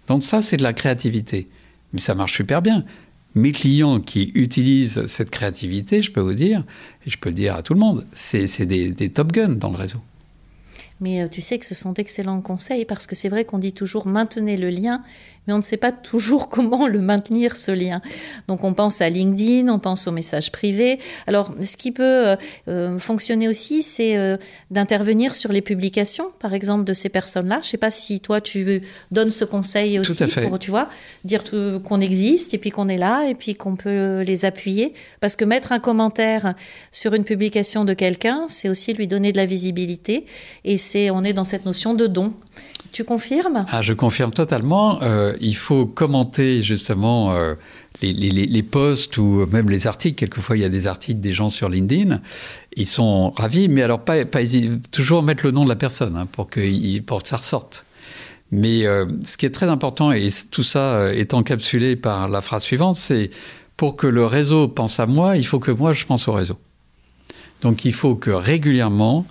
Donc 0.08 0.24
ça, 0.24 0.42
c'est 0.42 0.58
de 0.58 0.64
la 0.64 0.74
créativité. 0.74 1.48
Mais 1.92 2.00
ça 2.00 2.14
marche 2.14 2.36
super 2.36 2.62
bien. 2.62 2.86
Mes 3.36 3.52
clients 3.52 4.00
qui 4.00 4.32
utilisent 4.36 5.08
cette 5.08 5.32
créativité, 5.32 6.04
je 6.04 6.12
peux 6.12 6.22
vous 6.22 6.36
dire, 6.36 6.64
et 7.06 7.10
je 7.10 7.18
peux 7.18 7.30
le 7.30 7.36
dire 7.36 7.56
à 7.56 7.64
tout 7.64 7.74
le 7.74 7.80
monde, 7.80 8.06
c'est 8.12 8.66
des, 8.66 8.92
des 8.92 9.10
top 9.10 9.32
guns 9.32 9.56
dans 9.56 9.72
le 9.72 9.78
réseau. 9.78 10.00
Mais 11.04 11.22
euh, 11.22 11.28
tu 11.28 11.42
sais 11.42 11.60
que 11.60 11.66
ce 11.66 11.76
sont 11.76 11.92
d'excellents 11.92 12.40
conseils 12.40 12.86
parce 12.86 13.08
que 13.08 13.14
c'est 13.14 13.28
vrai 13.28 13.44
qu'on 13.44 13.58
dit 13.58 13.74
toujours 13.74 14.08
maintenez 14.08 14.56
le 14.56 14.70
lien, 14.70 15.04
mais 15.46 15.54
on 15.54 15.58
ne 15.58 15.62
sait 15.62 15.76
pas 15.76 15.92
toujours 16.12 16.48
comment 16.48 16.88
le 16.88 17.00
maintenir, 17.00 17.58
ce 17.58 17.72
lien. 17.72 18.02
Donc 18.48 18.64
on 18.64 18.74
pense 18.74 19.02
à 19.02 19.10
LinkedIn, 19.10 19.68
on 19.68 19.80
pense 19.80 20.08
aux 20.08 20.14
messages 20.14 20.50
privés. 20.50 21.00
Alors 21.28 21.54
ce 21.60 21.76
qui 21.76 21.92
peut 21.92 22.04
euh, 22.04 22.36
euh, 22.70 22.98
fonctionner 23.00 23.50
aussi, 23.50 23.84
c'est 23.84 24.14
d'intervenir 24.72 25.36
sur 25.36 25.52
les 25.52 25.62
publications, 25.62 26.32
par 26.40 26.54
exemple, 26.54 26.86
de 26.86 26.94
ces 26.94 27.10
personnes-là. 27.10 27.60
Je 27.62 27.68
ne 27.68 27.72
sais 27.72 27.78
pas 27.78 27.92
si 27.92 28.22
toi 28.22 28.40
tu 28.40 28.82
donnes 29.12 29.32
ce 29.32 29.44
conseil 29.44 30.00
aussi 30.00 30.24
pour, 30.48 30.58
tu 30.58 30.72
vois, 30.72 30.88
dire 31.26 31.44
qu'on 31.84 32.00
existe 32.00 32.54
et 32.54 32.58
puis 32.58 32.70
qu'on 32.70 32.88
est 32.88 32.98
là 32.98 33.28
et 33.28 33.36
puis 33.36 33.56
qu'on 33.56 33.76
peut 33.76 34.22
les 34.22 34.46
appuyer. 34.46 34.94
Parce 35.20 35.36
que 35.36 35.44
mettre 35.44 35.74
un 35.74 35.80
commentaire 35.80 36.54
sur 36.92 37.14
une 37.14 37.26
publication 37.26 37.84
de 37.84 37.94
quelqu'un, 37.94 38.46
c'est 38.48 38.70
aussi 38.70 38.94
lui 38.94 39.08
donner 39.08 39.34
de 39.34 39.38
la 39.38 39.46
visibilité 39.46 40.26
et 40.64 40.78
on 41.12 41.24
est 41.24 41.34
dans 41.34 41.44
cette 41.44 41.66
notion 41.66 41.94
de 41.94 42.08
don. 42.08 42.34
Tu 42.92 43.04
confirmes? 43.04 43.66
Ah, 43.72 43.82
Je 43.82 43.94
confirme 43.94 44.32
totalement. 44.32 45.02
Euh, 45.02 45.34
il 45.42 45.56
faut 45.56 45.88
commenter 45.88 46.62
justement 46.62 47.34
euh, 47.34 47.56
les, 48.02 48.64
posts 48.64 49.18
ou 49.18 49.48
même 49.52 49.70
les 49.70 49.88
articles. 49.88 50.16
Quelquefois, 50.16 50.58
il 50.58 50.62
y 50.62 50.66
a 50.66 50.70
des 50.70 50.86
articles 50.86 51.20
des 51.20 51.34
gens 51.34 51.50
sur 51.50 51.70
LinkedIn. 51.70 52.22
Ils 52.76 52.86
sont 52.86 53.32
ravis, 53.32 53.68
mais 53.68 53.82
alors 53.82 54.02
pas, 54.02 54.24
toujours 54.92 55.24
mettre 55.24 55.44
le 55.46 55.52
nom 55.52 55.64
de 55.64 55.70
la 55.70 55.76
personne 55.76 56.16
hein, 56.16 56.28
pour, 56.32 56.50
que, 56.50 56.62
ça 57.24 57.38
ressorte. 57.38 57.86
Mais 58.52 58.86
euh, 58.86 59.08
ce 59.26 59.38
qui 59.38 59.48
est 59.48 59.52
très 59.52 59.70
important, 59.70 60.12
et 60.12 60.28
tout 60.52 60.62
ça 60.62 61.12
est 61.12 61.34
encapsulé 61.34 61.96
par 61.96 62.28
la 62.28 62.42
phrase 62.42 62.62
suivante, 62.62 62.96
c'est 62.96 63.32
pour 63.76 63.96
que 63.96 64.06
le 64.06 64.28
réseau 64.28 64.68
pense 64.68 65.00
à 65.00 65.08
moi, 65.08 65.38
il 65.38 65.46
faut 65.48 65.60
que 65.60 65.72
moi 65.72 65.94
je 65.94 66.06
pense 66.06 66.28
au 66.28 66.34
réseau. 66.34 66.60
Donc 67.64 67.86
il 67.86 67.94
faut 67.94 68.16
que 68.16 68.30
régulièrement 68.30 69.26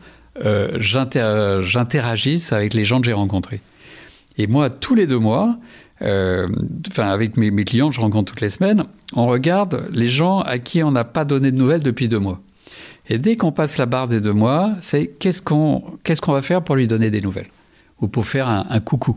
euh, 0.44 0.78
j'interagisse 0.78 2.52
avec 2.52 2.74
les 2.74 2.84
gens 2.84 3.00
que 3.00 3.06
j'ai 3.06 3.12
rencontrés. 3.12 3.60
Et 4.38 4.46
moi, 4.46 4.70
tous 4.70 4.94
les 4.94 5.06
deux 5.06 5.18
mois, 5.18 5.58
euh, 6.00 6.48
enfin 6.88 7.08
avec 7.08 7.36
mes, 7.36 7.50
mes, 7.50 7.64
clients, 7.64 7.90
je 7.90 8.00
rencontre 8.00 8.32
toutes 8.32 8.40
les 8.40 8.50
semaines, 8.50 8.84
on 9.14 9.26
regarde 9.26 9.88
les 9.92 10.08
gens 10.08 10.40
à 10.40 10.58
qui 10.58 10.82
on 10.82 10.90
n'a 10.90 11.04
pas 11.04 11.24
donné 11.24 11.52
de 11.52 11.56
nouvelles 11.56 11.82
depuis 11.82 12.08
deux 12.08 12.18
mois. 12.18 12.40
Et 13.08 13.18
dès 13.18 13.36
qu'on 13.36 13.52
passe 13.52 13.76
la 13.78 13.86
barre 13.86 14.08
des 14.08 14.20
deux 14.20 14.32
mois, 14.32 14.72
c'est 14.80 15.06
qu'est-ce 15.06 15.42
qu'on 15.42 15.82
qu'est-ce 16.02 16.22
qu'on 16.22 16.32
va 16.32 16.42
faire 16.42 16.62
pour 16.62 16.76
lui 16.76 16.86
donner 16.86 17.10
des 17.10 17.20
nouvelles 17.20 17.50
ou 18.00 18.08
pour 18.08 18.26
faire 18.26 18.48
un, 18.48 18.66
un 18.70 18.80
coucou. 18.80 19.16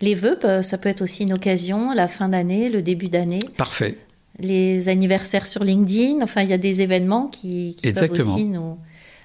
Les 0.00 0.14
vœux, 0.14 0.38
bah, 0.42 0.62
ça 0.62 0.78
peut 0.78 0.88
être 0.88 1.02
aussi 1.02 1.22
une 1.22 1.32
occasion, 1.32 1.92
la 1.92 2.08
fin 2.08 2.28
d'année, 2.28 2.70
le 2.70 2.82
début 2.82 3.08
d'année. 3.08 3.40
Parfait. 3.56 3.96
Les 4.40 4.88
anniversaires 4.88 5.46
sur 5.46 5.62
LinkedIn, 5.62 6.22
enfin, 6.22 6.42
il 6.42 6.48
y 6.48 6.52
a 6.52 6.58
des 6.58 6.80
événements 6.80 7.28
qui, 7.28 7.76
qui 7.76 7.92
peuvent 7.92 8.10
aussi 8.10 8.44
nous, 8.44 8.78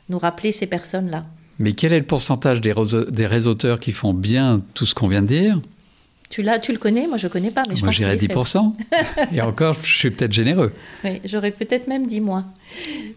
nous 0.09 0.19
rappeler 0.19 0.51
ces 0.51 0.67
personnes-là. 0.67 1.25
Mais 1.59 1.73
quel 1.73 1.93
est 1.93 1.99
le 1.99 2.05
pourcentage 2.05 2.61
des, 2.61 2.73
des 3.09 3.27
réseauteurs 3.27 3.79
qui 3.79 3.91
font 3.91 4.13
bien 4.13 4.61
tout 4.73 4.85
ce 4.85 4.93
qu'on 4.93 5.07
vient 5.07 5.21
de 5.21 5.27
dire? 5.27 5.61
Tu, 6.29 6.41
l'as, 6.41 6.59
tu 6.59 6.73
le 6.73 6.77
connais, 6.77 7.07
moi 7.07 7.17
je 7.17 7.27
ne 7.27 7.31
connais 7.31 7.51
pas. 7.51 7.63
Mais 7.69 7.75
je 7.75 7.83
moi 7.83 7.91
j'irais 7.91 8.17
10%. 8.17 8.73
Et 9.33 9.41
encore, 9.41 9.75
je 9.81 9.97
suis 9.97 10.11
peut-être 10.11 10.33
généreux. 10.33 10.73
Oui, 11.03 11.21
j'aurais 11.23 11.51
peut-être 11.51 11.87
même 11.87 12.05
dit 12.05 12.19
moins. 12.21 12.45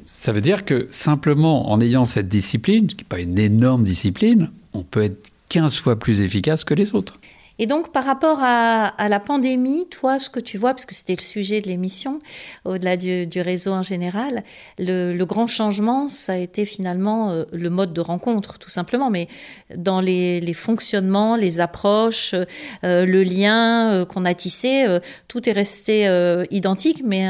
Ça 0.07 0.33
veut 0.33 0.41
dire 0.41 0.65
que 0.65 0.87
simplement 0.91 1.71
en 1.73 1.81
ayant 1.81 2.05
cette 2.05 2.29
discipline, 2.29 2.87
qui 2.87 2.99
n'est 2.99 3.05
pas 3.05 3.21
une 3.21 3.39
énorme 3.39 3.83
discipline, 3.83 4.51
on 4.75 4.83
peut 4.83 5.03
être 5.03 5.31
15 5.49 5.77
fois 5.79 5.99
plus 5.99 6.21
efficace 6.21 6.63
que 6.63 6.75
les 6.75 6.95
autres. 6.95 7.19
Et 7.61 7.67
donc, 7.67 7.93
par 7.93 8.05
rapport 8.05 8.39
à, 8.43 9.09
la 9.11 9.21
pandémie, 9.21 9.87
toi, 9.91 10.19
ce 10.19 10.31
que 10.31 10.41
tu 10.41 10.57
vois, 10.57 10.71
parce 10.71 10.87
que 10.87 10.95
c'était 10.95 11.15
le 11.15 11.21
sujet 11.21 11.61
de 11.61 11.69
l'émission, 11.69 12.19
au-delà 12.65 12.97
du, 12.97 13.29
réseau 13.37 13.73
en 13.73 13.83
général, 13.83 14.45
le, 14.79 15.23
grand 15.25 15.47
changement, 15.47 16.09
ça 16.09 16.33
a 16.33 16.37
été 16.37 16.65
finalement 16.65 17.31
euh, 17.31 17.45
le 17.53 17.69
mode 17.69 17.93
de 17.93 18.01
rencontre, 18.01 18.59
tout 18.59 18.71
simplement. 18.71 19.11
Mais 19.11 19.29
dans 19.77 20.01
les, 20.01 20.55
fonctionnements, 20.55 21.37
les 21.37 21.61
approches, 21.61 22.35
euh, 22.83 23.05
le 23.05 23.23
lien 23.23 23.93
euh, 23.93 24.05
qu'on 24.07 24.25
a 24.25 24.33
tissé, 24.33 24.87
tout 25.29 25.47
est 25.47 25.53
resté 25.53 26.07
identique, 26.51 27.03
mais 27.05 27.29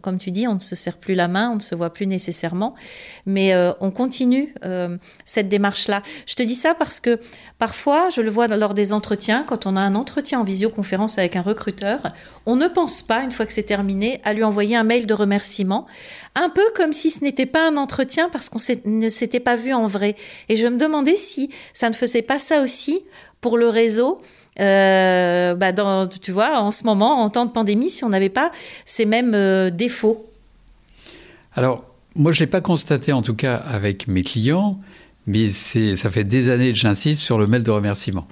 comme 0.00 0.18
tu 0.18 0.30
dis, 0.30 0.48
on 0.48 0.54
ne 0.54 0.60
se 0.60 0.74
serre 0.74 0.96
plus 0.96 1.14
la 1.14 1.28
main, 1.28 1.50
on 1.50 1.56
ne 1.56 1.60
se 1.60 1.74
voit 1.74 1.92
plus 1.92 2.06
nécessairement, 2.06 2.74
mais 3.26 3.52
euh, 3.52 3.72
on 3.80 3.90
continue 3.90 4.54
euh, 4.64 4.96
cette 5.26 5.48
démarche-là. 5.48 6.02
Je 6.26 6.34
te 6.34 6.42
dis 6.42 6.54
ça 6.54 6.74
parce 6.74 6.98
que 6.98 7.20
parfois, 7.58 8.08
je 8.08 8.22
le 8.22 8.30
vois 8.30 8.46
lors 8.46 8.72
des 8.72 8.92
entretiens, 8.94 9.44
quand 9.46 9.66
on 9.66 9.76
a 9.76 9.80
un 9.80 9.94
entretien 9.94 10.40
en 10.40 10.44
visioconférence 10.44 11.18
avec 11.18 11.36
un 11.36 11.42
recruteur, 11.42 12.00
on 12.46 12.56
ne 12.56 12.68
pense 12.68 13.02
pas, 13.02 13.22
une 13.22 13.32
fois 13.32 13.44
que 13.44 13.52
c'est 13.52 13.62
terminé, 13.64 14.20
à 14.24 14.32
lui 14.32 14.44
envoyer 14.44 14.76
un 14.76 14.84
mail 14.84 15.06
de 15.06 15.14
remerciement, 15.14 15.86
un 16.34 16.48
peu 16.48 16.64
comme 16.74 16.94
si 16.94 17.10
ce 17.10 17.22
n'était 17.22 17.46
pas 17.46 17.68
un 17.68 17.76
entretien 17.76 18.30
parce 18.30 18.48
qu'on 18.48 18.60
ne 18.86 19.08
s'était 19.10 19.40
pas 19.40 19.56
vu 19.56 19.74
en 19.74 19.86
vrai. 19.86 20.16
Et 20.48 20.56
je 20.56 20.66
me 20.66 20.78
demandais 20.78 21.16
si 21.16 21.50
ça 21.74 21.90
ne 21.90 21.94
faisait 21.94 22.22
pas 22.22 22.38
ça 22.38 22.62
aussi 22.62 23.04
pour 23.42 23.58
le 23.58 23.68
réseau 23.68 24.18
euh, 24.60 25.54
bah 25.54 25.72
tu 26.20 26.32
vois, 26.32 26.60
en 26.60 26.70
ce 26.70 26.84
moment, 26.84 27.22
en 27.22 27.28
temps 27.30 27.46
de 27.46 27.50
pandémie, 27.50 27.90
si 27.90 28.04
on 28.04 28.10
n'avait 28.10 28.28
pas 28.28 28.50
ces 28.84 29.06
mêmes 29.06 29.34
euh, 29.34 29.70
défauts 29.70 30.26
Alors, 31.54 31.84
moi, 32.14 32.32
je 32.32 32.40
ne 32.40 32.40
l'ai 32.40 32.50
pas 32.50 32.60
constaté, 32.60 33.12
en 33.12 33.22
tout 33.22 33.34
cas, 33.34 33.56
avec 33.56 34.08
mes 34.08 34.22
clients, 34.22 34.78
mais 35.26 35.48
ça 35.48 36.10
fait 36.10 36.24
des 36.24 36.50
années 36.50 36.72
que 36.72 36.78
j'insiste 36.78 37.22
sur 37.22 37.38
le 37.38 37.46
mail 37.46 37.62
de 37.62 37.70
remerciement. 37.70 38.26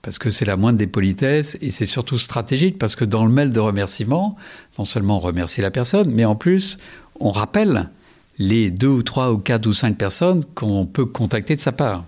Parce 0.00 0.18
que 0.18 0.30
c'est 0.30 0.44
la 0.44 0.56
moindre 0.56 0.78
des 0.78 0.86
politesses 0.86 1.58
et 1.60 1.70
c'est 1.70 1.84
surtout 1.84 2.18
stratégique 2.18 2.78
parce 2.78 2.94
que 2.96 3.04
dans 3.04 3.26
le 3.26 3.32
mail 3.32 3.50
de 3.50 3.60
remerciement, 3.60 4.36
non 4.78 4.84
seulement 4.84 5.16
on 5.16 5.20
remercie 5.20 5.60
la 5.60 5.72
personne, 5.72 6.10
mais 6.10 6.24
en 6.24 6.36
plus, 6.36 6.78
on 7.20 7.30
rappelle 7.30 7.90
les 8.38 8.70
deux 8.70 8.88
ou 8.88 9.02
trois 9.02 9.32
ou 9.32 9.38
quatre 9.38 9.66
ou 9.66 9.72
cinq 9.72 9.98
personnes 9.98 10.42
qu'on 10.54 10.86
peut 10.86 11.04
contacter 11.04 11.56
de 11.56 11.60
sa 11.60 11.72
part. 11.72 12.04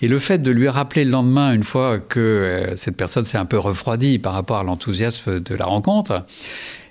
Et 0.00 0.08
le 0.08 0.18
fait 0.18 0.38
de 0.38 0.50
lui 0.50 0.68
rappeler 0.68 1.04
le 1.04 1.10
lendemain, 1.10 1.52
une 1.52 1.64
fois 1.64 1.98
que 1.98 2.20
euh, 2.20 2.76
cette 2.76 2.96
personne 2.96 3.24
s'est 3.24 3.38
un 3.38 3.44
peu 3.44 3.58
refroidie 3.58 4.18
par 4.18 4.32
rapport 4.32 4.58
à 4.58 4.62
l'enthousiasme 4.62 5.40
de 5.40 5.54
la 5.54 5.64
rencontre, 5.64 6.24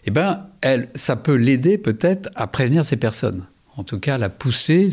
eh 0.05 0.11
ben, 0.11 0.45
elle, 0.61 0.89
ça 0.95 1.15
peut 1.15 1.35
l'aider 1.35 1.77
peut-être 1.77 2.29
à 2.35 2.47
prévenir 2.47 2.85
ces 2.85 2.97
personnes. 2.97 3.43
En 3.77 3.83
tout 3.83 3.99
cas, 3.99 4.17
la 4.17 4.29
pousser 4.29 4.89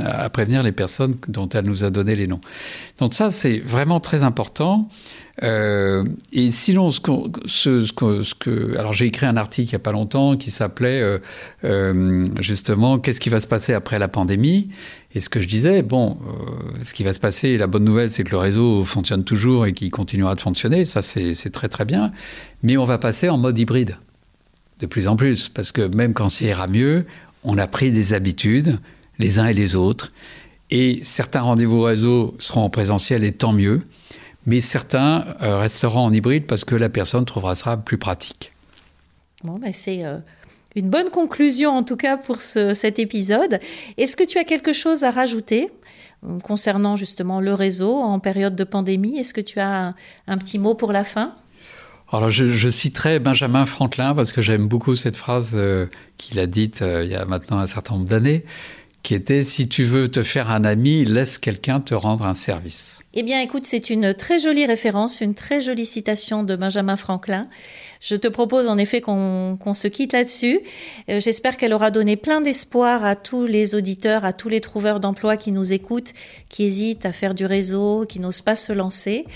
à 0.00 0.28
prévenir 0.30 0.62
les 0.62 0.72
personnes 0.72 1.16
dont 1.28 1.48
elle 1.50 1.66
nous 1.66 1.84
a 1.84 1.90
donné 1.90 2.14
les 2.14 2.26
noms. 2.26 2.40
Donc 2.98 3.14
ça, 3.14 3.30
c'est 3.30 3.58
vraiment 3.58 4.00
très 4.00 4.22
important. 4.22 4.88
Euh, 5.42 6.04
et 6.32 6.50
sinon, 6.50 6.90
ce, 6.90 7.00
que, 7.00 8.76
alors 8.76 8.92
j'ai 8.92 9.06
écrit 9.06 9.26
un 9.26 9.36
article 9.36 9.70
il 9.70 9.72
n'y 9.72 9.76
a 9.76 9.80
pas 9.80 9.92
longtemps 9.92 10.36
qui 10.36 10.50
s'appelait 10.50 11.00
euh, 11.00 11.18
euh, 11.64 12.24
justement 12.40 12.98
Qu'est-ce 12.98 13.20
qui 13.20 13.30
va 13.30 13.40
se 13.40 13.46
passer 13.46 13.72
après 13.72 13.98
la 13.98 14.08
pandémie? 14.08 14.68
Et 15.14 15.20
ce 15.20 15.28
que 15.28 15.40
je 15.40 15.48
disais, 15.48 15.82
bon, 15.82 16.18
ce 16.84 16.94
qui 16.94 17.04
va 17.04 17.12
se 17.12 17.20
passer, 17.20 17.58
la 17.58 17.66
bonne 17.66 17.84
nouvelle, 17.84 18.08
c'est 18.08 18.24
que 18.24 18.30
le 18.30 18.38
réseau 18.38 18.82
fonctionne 18.84 19.24
toujours 19.24 19.66
et 19.66 19.72
qu'il 19.72 19.90
continuera 19.90 20.34
de 20.34 20.40
fonctionner. 20.40 20.86
Ça, 20.86 21.02
c'est 21.02 21.50
très 21.52 21.68
très 21.68 21.84
bien. 21.84 22.12
Mais 22.62 22.78
on 22.78 22.84
va 22.84 22.96
passer 22.96 23.28
en 23.28 23.36
mode 23.36 23.58
hybride 23.58 23.98
de 24.80 24.86
plus 24.86 25.08
en 25.08 25.16
plus 25.16 25.50
parce 25.50 25.70
que 25.70 25.82
même 25.94 26.14
quand 26.14 26.30
ça 26.30 26.46
ira 26.46 26.66
mieux, 26.66 27.04
on 27.44 27.58
a 27.58 27.66
pris 27.66 27.92
des 27.92 28.14
habitudes 28.14 28.78
les 29.18 29.38
uns 29.38 29.46
et 29.46 29.54
les 29.54 29.76
autres. 29.76 30.12
Et 30.70 31.00
certains 31.02 31.42
rendez-vous 31.42 31.82
réseau 31.82 32.34
seront 32.38 32.62
en 32.62 32.70
présentiel 32.70 33.24
et 33.24 33.32
tant 33.32 33.52
mieux 33.52 33.82
mais 34.46 34.60
certains 34.60 35.36
euh, 35.42 35.58
resteront 35.58 36.00
en 36.00 36.12
hybride 36.12 36.46
parce 36.46 36.64
que 36.64 36.74
la 36.74 36.88
personne 36.88 37.24
trouvera 37.24 37.54
ça 37.54 37.76
plus 37.76 37.98
pratique. 37.98 38.52
Bon, 39.44 39.58
ben 39.58 39.72
c'est 39.72 40.04
euh, 40.04 40.18
une 40.76 40.88
bonne 40.88 41.10
conclusion 41.10 41.70
en 41.70 41.82
tout 41.82 41.96
cas 41.96 42.16
pour 42.16 42.40
cet 42.40 42.98
épisode. 42.98 43.60
Est-ce 43.96 44.16
que 44.16 44.24
tu 44.24 44.38
as 44.38 44.44
quelque 44.44 44.72
chose 44.72 45.04
à 45.04 45.10
rajouter 45.10 45.70
euh, 46.24 46.38
concernant 46.40 46.96
justement 46.96 47.40
le 47.40 47.54
réseau 47.54 47.96
en 47.96 48.18
période 48.18 48.56
de 48.56 48.64
pandémie? 48.64 49.18
Est-ce 49.18 49.34
que 49.34 49.40
tu 49.40 49.60
as 49.60 49.94
un, 50.26 50.38
petit 50.38 50.58
mot 50.58 50.74
pour 50.74 50.92
la 50.92 51.04
fin? 51.04 51.34
Alors 52.10 52.28
je, 52.28 52.68
citerai 52.68 53.20
Benjamin 53.20 53.64
Franklin 53.64 54.14
parce 54.14 54.32
que 54.32 54.42
j'aime 54.42 54.68
beaucoup 54.68 54.96
cette 54.96 55.16
phrase 55.16 55.58
qu'il 56.18 56.38
a 56.38 56.46
dite 56.46 56.84
il 56.86 57.08
y 57.08 57.14
a 57.14 57.24
maintenant 57.24 57.58
un 57.58 57.66
certain 57.66 57.94
nombre 57.94 58.06
d'années 58.06 58.44
qui 59.02 59.14
était 59.14 59.42
Si 59.42 59.68
tu 59.68 59.84
veux 59.84 60.08
te 60.08 60.22
faire 60.22 60.50
un 60.50 60.64
ami, 60.64 61.04
laisse 61.04 61.38
quelqu'un 61.38 61.80
te 61.80 61.94
rendre 61.94 62.24
un 62.24 62.34
service. 62.34 63.01
Eh 63.14 63.22
bien, 63.22 63.42
écoute, 63.42 63.66
c'est 63.66 63.90
une 63.90 64.14
très 64.14 64.38
jolie 64.38 64.64
référence, 64.64 65.20
une 65.20 65.34
très 65.34 65.60
jolie 65.60 65.84
citation 65.84 66.44
de 66.44 66.56
Benjamin 66.56 66.96
Franklin. 66.96 67.46
Je 68.00 68.16
te 68.16 68.26
propose 68.26 68.68
en 68.68 68.78
effet 68.78 69.02
qu'on 69.02 69.74
se 69.74 69.86
quitte 69.86 70.14
là-dessus. 70.14 70.60
Euh, 71.10 71.20
j'espère 71.20 71.58
qu'elle 71.58 71.74
aura 71.74 71.90
donné 71.90 72.16
plein 72.16 72.40
d'espoir 72.40 73.04
à 73.04 73.14
tous 73.14 73.44
les 73.44 73.74
auditeurs, 73.74 74.24
à 74.24 74.32
tous 74.32 74.48
les 74.48 74.62
trouveurs 74.62 74.98
d'emploi 74.98 75.36
qui 75.36 75.52
nous 75.52 75.74
écoutent, 75.74 76.14
qui 76.48 76.64
hésitent 76.64 77.04
à 77.04 77.12
faire 77.12 77.34
du 77.34 77.44
réseau, 77.44 78.06
qui 78.08 78.18
n'osent 78.18 78.40
pas 78.40 78.56
se 78.56 78.72
lancer. 78.72 79.26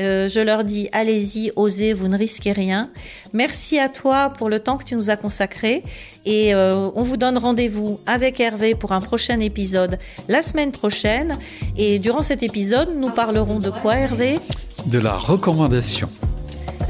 Euh, 0.00 0.28
je 0.28 0.40
leur 0.40 0.64
dis, 0.64 0.88
allez-y, 0.92 1.52
osez, 1.56 1.92
vous 1.92 2.08
ne 2.08 2.16
risquez 2.16 2.52
rien. 2.52 2.90
Merci 3.34 3.78
à 3.78 3.90
toi 3.90 4.32
pour 4.36 4.48
le 4.48 4.60
temps 4.60 4.78
que 4.78 4.84
tu 4.84 4.96
nous 4.96 5.10
as 5.10 5.16
consacré. 5.16 5.84
Et 6.24 6.52
euh, 6.54 6.90
on 6.96 7.02
vous 7.02 7.16
donne 7.16 7.38
rendez-vous 7.38 8.00
avec 8.06 8.40
Hervé 8.40 8.74
pour 8.74 8.90
un 8.90 9.00
prochain 9.00 9.38
épisode 9.38 9.98
la 10.26 10.42
semaine 10.42 10.72
prochaine. 10.72 11.38
Et 11.76 12.00
durant 12.00 12.24
cet 12.24 12.42
épisode, 12.42 12.96
nous 12.96 13.10
parlerons 13.26 13.58
de 13.58 13.70
quoi, 13.70 13.96
Hervé 13.96 14.38
De 14.86 15.00
la 15.00 15.16
recommandation. 15.16 16.08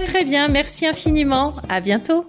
Très 0.04 0.22
bien, 0.22 0.48
merci 0.48 0.84
infiniment. 0.84 1.54
À 1.70 1.80
bientôt. 1.80 2.26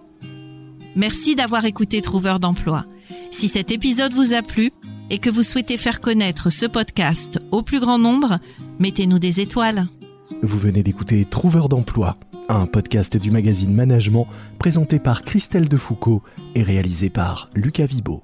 Merci 0.96 1.36
d'avoir 1.36 1.66
écouté 1.66 2.02
Trouveur 2.02 2.40
d'emploi. 2.40 2.86
Si 3.32 3.50
cet 3.50 3.70
épisode 3.70 4.14
vous 4.14 4.34
a 4.34 4.42
plu 4.42 4.72
et 5.10 5.20
que 5.20 5.30
vous 5.30 5.44
souhaitez 5.44 5.76
faire 5.76 6.00
connaître 6.00 6.50
ce 6.50 6.66
podcast 6.66 7.42
au 7.52 7.64
plus 7.64 7.82
grand 7.82 8.00
nombre, 8.00 8.40
mettez-nous 8.80 9.20
des 9.20 9.42
étoiles. 9.42 9.88
Vous 10.42 10.58
venez 10.58 10.84
d'écouter 10.84 11.26
Trouveur 11.26 11.68
d'emploi, 11.68 12.16
un 12.48 12.66
podcast 12.66 13.18
du 13.18 13.30
magazine 13.30 13.74
Management 13.74 14.26
présenté 14.58 15.00
par 15.00 15.24
Christelle 15.24 15.68
Defoucault 15.68 16.24
et 16.56 16.64
réalisé 16.64 17.10
par 17.10 17.50
Lucas 17.56 17.88
Vibo. 17.88 18.24